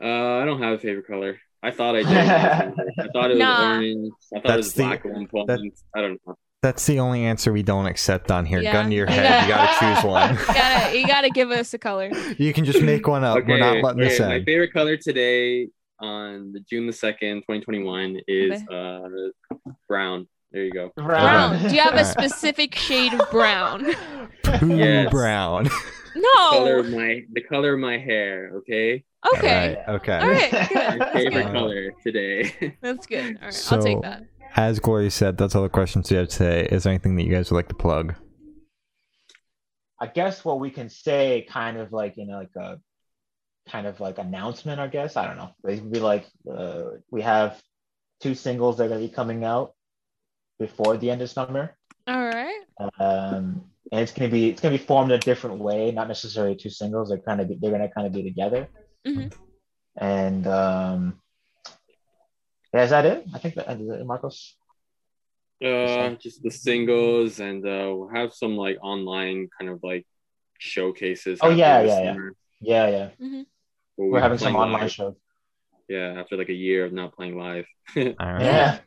uh, 0.00 0.06
I 0.40 0.44
don't 0.44 0.62
have 0.62 0.74
a 0.74 0.78
favorite 0.78 1.06
color. 1.06 1.38
I 1.62 1.70
thought 1.70 1.94
I 1.94 2.02
did. 2.02 2.08
I 2.16 3.08
thought 3.12 3.30
it 3.30 3.34
was 3.34 3.38
Nah. 3.38 3.74
orange. 3.74 4.12
I 4.34 4.36
thought 4.40 4.42
That's 4.44 4.54
it 4.54 4.56
was 4.56 4.74
the- 4.74 4.82
black 4.84 5.04
at 5.06 5.12
one 5.12 5.26
point. 5.28 5.46
that- 5.48 5.60
I 5.94 6.00
don't 6.00 6.20
know. 6.26 6.34
That's 6.62 6.86
the 6.86 7.00
only 7.00 7.24
answer 7.24 7.52
we 7.52 7.62
don't 7.64 7.86
accept 7.86 8.30
on 8.30 8.46
here. 8.46 8.60
Yeah. 8.60 8.72
Gun 8.72 8.88
to 8.90 8.94
your 8.94 9.08
You 9.08 9.14
head. 9.14 9.42
You 9.42 9.48
gotta- 9.54 9.78
gotta 9.80 9.94
choose 10.00 10.04
one. 10.08 10.30
You 10.34 10.46
gotta, 10.54 10.98
you 11.00 11.06
gotta 11.06 11.30
give 11.30 11.50
us 11.50 11.74
a 11.74 11.78
color. 11.78 12.08
You 12.38 12.52
can 12.52 12.64
just 12.64 12.82
make 12.82 13.06
one 13.06 13.22
up. 13.24 13.44
We're 13.46 13.58
not 13.58 13.82
letting 13.82 14.00
this 14.00 14.20
okay, 14.20 14.38
My 14.38 14.44
favorite 14.44 14.72
color 14.72 14.96
today 14.96 15.68
on 15.98 16.52
the 16.52 16.60
June 16.60 16.86
the 16.86 16.92
second, 16.92 17.42
twenty 17.42 17.60
twenty 17.60 17.82
one, 17.82 18.18
is 18.28 18.62
uh 18.68 19.08
brown. 19.88 20.26
There 20.52 20.64
you 20.64 20.70
go. 20.72 20.92
Brown. 20.96 21.68
Do 21.68 21.74
you 21.74 21.80
have 21.80 21.94
a 21.94 22.04
specific 22.04 22.74
shade 22.74 23.14
of 23.14 23.30
brown? 23.30 23.86
Poo 24.42 24.76
Yes. 24.76 25.10
brown. 25.10 25.66
Color 25.68 26.76
No. 26.76 26.78
of 26.80 26.90
my 26.90 27.22
the 27.32 27.40
color 27.40 27.74
of 27.74 27.80
my 27.80 27.96
hair. 27.98 28.50
Okay, 28.56 29.02
Okay. 29.34 29.76
Right, 29.86 29.94
okay. 29.96 30.18
All 30.18 30.28
right. 30.28 30.50
Good. 30.50 30.98
my 30.98 31.12
favorite 31.12 31.44
good. 31.44 31.52
color 31.52 31.90
today. 32.02 32.76
That's 32.82 33.06
good. 33.06 33.36
All 33.36 33.44
right. 33.44 33.54
So- 33.54 33.76
I'll 33.76 33.82
take 33.82 34.02
that. 34.02 34.24
As 34.54 34.78
Glory 34.80 35.08
said, 35.08 35.38
that's 35.38 35.54
all 35.54 35.62
the 35.62 35.70
questions 35.70 36.10
we 36.10 36.18
have 36.18 36.28
today. 36.28 36.66
Is 36.70 36.82
there 36.82 36.90
anything 36.92 37.16
that 37.16 37.22
you 37.22 37.32
guys 37.32 37.50
would 37.50 37.56
like 37.56 37.68
to 37.68 37.74
plug? 37.74 38.14
I 39.98 40.06
guess 40.08 40.44
what 40.44 40.60
we 40.60 40.70
can 40.70 40.90
say, 40.90 41.46
kind 41.48 41.78
of 41.78 41.90
like 41.92 42.18
you 42.18 42.26
know, 42.26 42.36
like 42.36 42.54
a 42.56 42.78
kind 43.70 43.86
of 43.86 43.98
like 44.00 44.18
announcement. 44.18 44.78
I 44.80 44.88
guess 44.88 45.16
I 45.16 45.26
don't 45.26 45.38
know. 45.38 45.50
It 45.66 45.80
would 45.82 45.92
be 45.92 46.00
like 46.00 46.26
uh, 46.52 46.82
we 47.10 47.22
have 47.22 47.62
two 48.20 48.34
singles 48.34 48.76
that 48.76 48.84
are 48.84 48.88
going 48.88 49.00
to 49.00 49.08
be 49.08 49.14
coming 49.14 49.42
out 49.44 49.72
before 50.58 50.96
the 50.96 51.10
end 51.10 51.22
of 51.22 51.30
summer. 51.30 51.76
All 52.06 52.24
right. 52.24 52.60
um, 52.98 53.64
and 53.90 54.00
it's 54.00 54.12
gonna 54.12 54.30
be 54.30 54.48
it's 54.50 54.60
gonna 54.60 54.76
be 54.76 54.82
formed 54.84 55.12
a 55.12 55.18
different 55.18 55.58
way, 55.58 55.90
not 55.92 56.08
necessarily 56.08 56.56
two 56.56 56.70
singles. 56.70 57.08
They're 57.10 57.18
kind 57.18 57.40
of 57.40 57.50
they're 57.60 57.70
gonna 57.70 57.90
kind 57.90 58.06
of 58.06 58.12
be 58.12 58.22
together. 58.22 58.68
Mhm. 59.06 59.32
And 59.98 60.46
um, 60.46 61.20
yeah, 62.72 62.84
is 62.84 62.90
that 62.90 63.04
it? 63.04 63.26
I 63.34 63.38
think 63.38 63.54
that 63.56 63.80
is 63.80 63.88
it, 63.88 64.06
Marcos. 64.06 64.56
uh, 65.64 66.10
just 66.14 66.42
the 66.42 66.50
singles, 66.50 67.38
and 67.40 67.64
uh, 67.66 67.92
we'll 67.94 68.08
have 68.14 68.32
some 68.32 68.56
like 68.56 68.78
online 68.82 69.48
kind 69.58 69.70
of 69.70 69.80
like 69.82 70.06
showcases. 70.58 71.38
Oh, 71.42 71.50
yeah, 71.50 71.82
yeah, 71.82 72.02
yeah. 72.02 72.16
Yeah, 72.60 72.88
yeah. 72.88 73.08
Mm-hmm. 73.20 73.42
We're 73.96 74.10
we're 74.10 74.20
having 74.20 74.38
some 74.38 74.56
online 74.56 74.82
live. 74.82 74.92
shows. 74.92 75.14
Yeah, 75.88 76.14
after 76.18 76.36
like 76.36 76.48
a 76.48 76.54
year 76.54 76.84
of 76.86 76.92
not 76.92 77.14
playing 77.14 77.36
live. 77.36 77.66
All 77.96 78.02
right. 78.18 78.40
Yeah. 78.40 78.78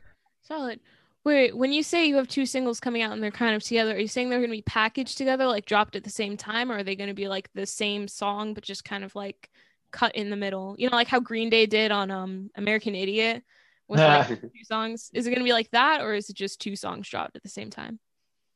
Solid. 0.42 0.80
Wait, 1.26 1.56
when 1.56 1.72
you 1.72 1.82
say 1.82 2.06
you 2.06 2.14
have 2.14 2.28
two 2.28 2.46
singles 2.46 2.78
coming 2.78 3.02
out 3.02 3.10
and 3.10 3.20
they're 3.20 3.32
kind 3.32 3.56
of 3.56 3.60
together, 3.60 3.96
are 3.96 3.98
you 3.98 4.06
saying 4.06 4.30
they're 4.30 4.38
going 4.38 4.48
to 4.48 4.56
be 4.56 4.62
packaged 4.62 5.18
together, 5.18 5.44
like 5.44 5.66
dropped 5.66 5.96
at 5.96 6.04
the 6.04 6.08
same 6.08 6.36
time, 6.36 6.70
or 6.70 6.76
are 6.76 6.82
they 6.84 6.94
going 6.94 7.08
to 7.08 7.14
be 7.14 7.26
like 7.26 7.50
the 7.52 7.66
same 7.66 8.06
song 8.06 8.54
but 8.54 8.62
just 8.62 8.84
kind 8.84 9.02
of 9.02 9.12
like 9.16 9.50
cut 9.90 10.14
in 10.14 10.30
the 10.30 10.36
middle? 10.36 10.76
You 10.78 10.88
know, 10.88 10.94
like 10.94 11.08
how 11.08 11.18
Green 11.18 11.50
Day 11.50 11.66
did 11.66 11.90
on 11.90 12.12
um 12.12 12.50
American 12.54 12.94
Idiot 12.94 13.42
with 13.88 13.98
like 13.98 14.28
two 14.28 14.50
songs. 14.62 15.10
Is 15.14 15.26
it 15.26 15.30
going 15.30 15.40
to 15.40 15.44
be 15.44 15.52
like 15.52 15.68
that, 15.72 16.00
or 16.00 16.14
is 16.14 16.30
it 16.30 16.36
just 16.36 16.60
two 16.60 16.76
songs 16.76 17.08
dropped 17.08 17.34
at 17.34 17.42
the 17.42 17.48
same 17.48 17.70
time? 17.70 17.98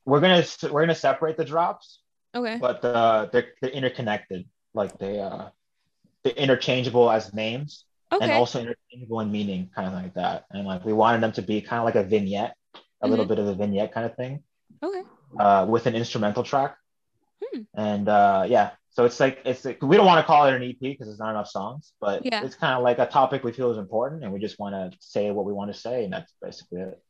We're 0.05 0.21
gonna 0.21 0.45
we're 0.71 0.83
gonna 0.83 0.95
separate 0.95 1.37
the 1.37 1.45
drops, 1.45 1.99
Okay. 2.37 2.59
but 2.61 2.85
uh, 2.85 3.27
they're 3.33 3.49
they're 3.61 3.73
interconnected. 3.73 4.45
Like 4.75 4.97
they 4.97 5.19
uh 5.19 5.49
they're 6.23 6.35
interchangeable 6.35 7.11
as 7.11 7.35
names 7.35 7.85
and 8.13 8.33
also 8.33 8.61
interchangeable 8.61 9.21
in 9.21 9.31
meaning, 9.31 9.71
kind 9.75 9.89
of 9.89 9.95
like 9.95 10.15
that. 10.15 10.47
And 10.51 10.67
like 10.67 10.85
we 10.85 10.93
wanted 10.93 11.21
them 11.21 11.33
to 11.33 11.43
be 11.43 11.61
kind 11.61 11.79
of 11.81 11.85
like 11.85 11.95
a 11.95 12.03
vignette, 12.03 12.57
a 13.03 13.09
little 13.09 13.25
bit 13.27 13.39
of 13.39 13.47
a 13.47 13.55
vignette 13.55 13.93
kind 13.93 14.07
of 14.07 14.15
thing. 14.17 14.43
Okay. 14.83 15.03
uh, 15.39 15.67
with 15.69 15.87
an 15.87 15.95
instrumental 15.95 16.43
track. 16.43 16.77
Hmm. 17.43 17.63
And 17.75 18.09
uh, 18.09 18.45
yeah, 18.49 18.71
so 18.91 19.05
it's 19.05 19.19
like 19.21 19.41
it's 19.45 19.65
like, 19.65 19.83
we 19.83 19.97
don't 19.97 20.07
want 20.07 20.19
to 20.23 20.27
call 20.27 20.47
it 20.47 20.55
an 20.55 20.63
EP 20.63 20.77
because 20.81 21.07
there's 21.07 21.19
not 21.19 21.31
enough 21.31 21.49
songs, 21.49 21.93
but 22.01 22.25
Yeah. 22.25 22.45
it's 22.45 22.55
kind 22.55 22.75
of 22.77 22.83
like 22.83 22.99
a 22.99 23.07
topic 23.07 23.43
we 23.45 23.53
feel 23.53 23.71
is 23.71 23.79
important, 23.79 24.25
and 24.25 24.33
we 24.33 24.39
just 24.41 24.59
want 24.59 24.75
to 24.75 24.97
say 25.01 25.31
what 25.31 25.45
we 25.45 25.53
want 25.53 25.73
to 25.73 25.79
say, 25.79 26.05
and 26.05 26.13
that's 26.13 26.33
basically 26.43 26.81
it. 26.83 27.03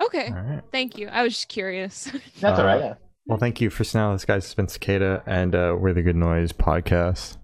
Okay. 0.00 0.28
All 0.28 0.34
right. 0.42 0.62
Thank 0.72 0.98
you. 0.98 1.08
I 1.08 1.22
was 1.22 1.34
just 1.34 1.48
curious. 1.48 2.04
That's 2.40 2.58
Uh, 2.58 2.62
all 2.62 2.66
right. 2.66 2.80
Yeah. 2.80 2.94
Well, 3.26 3.38
thank 3.38 3.60
you 3.60 3.70
for 3.70 3.84
now. 3.96 4.12
This 4.14 4.24
guy's 4.24 4.52
been 4.52 4.66
Cicada, 4.68 5.22
and 5.26 5.54
uh, 5.54 5.76
we're 5.78 5.92
the 5.92 6.02
Good 6.02 6.16
Noise 6.16 6.52
podcast. 6.52 7.36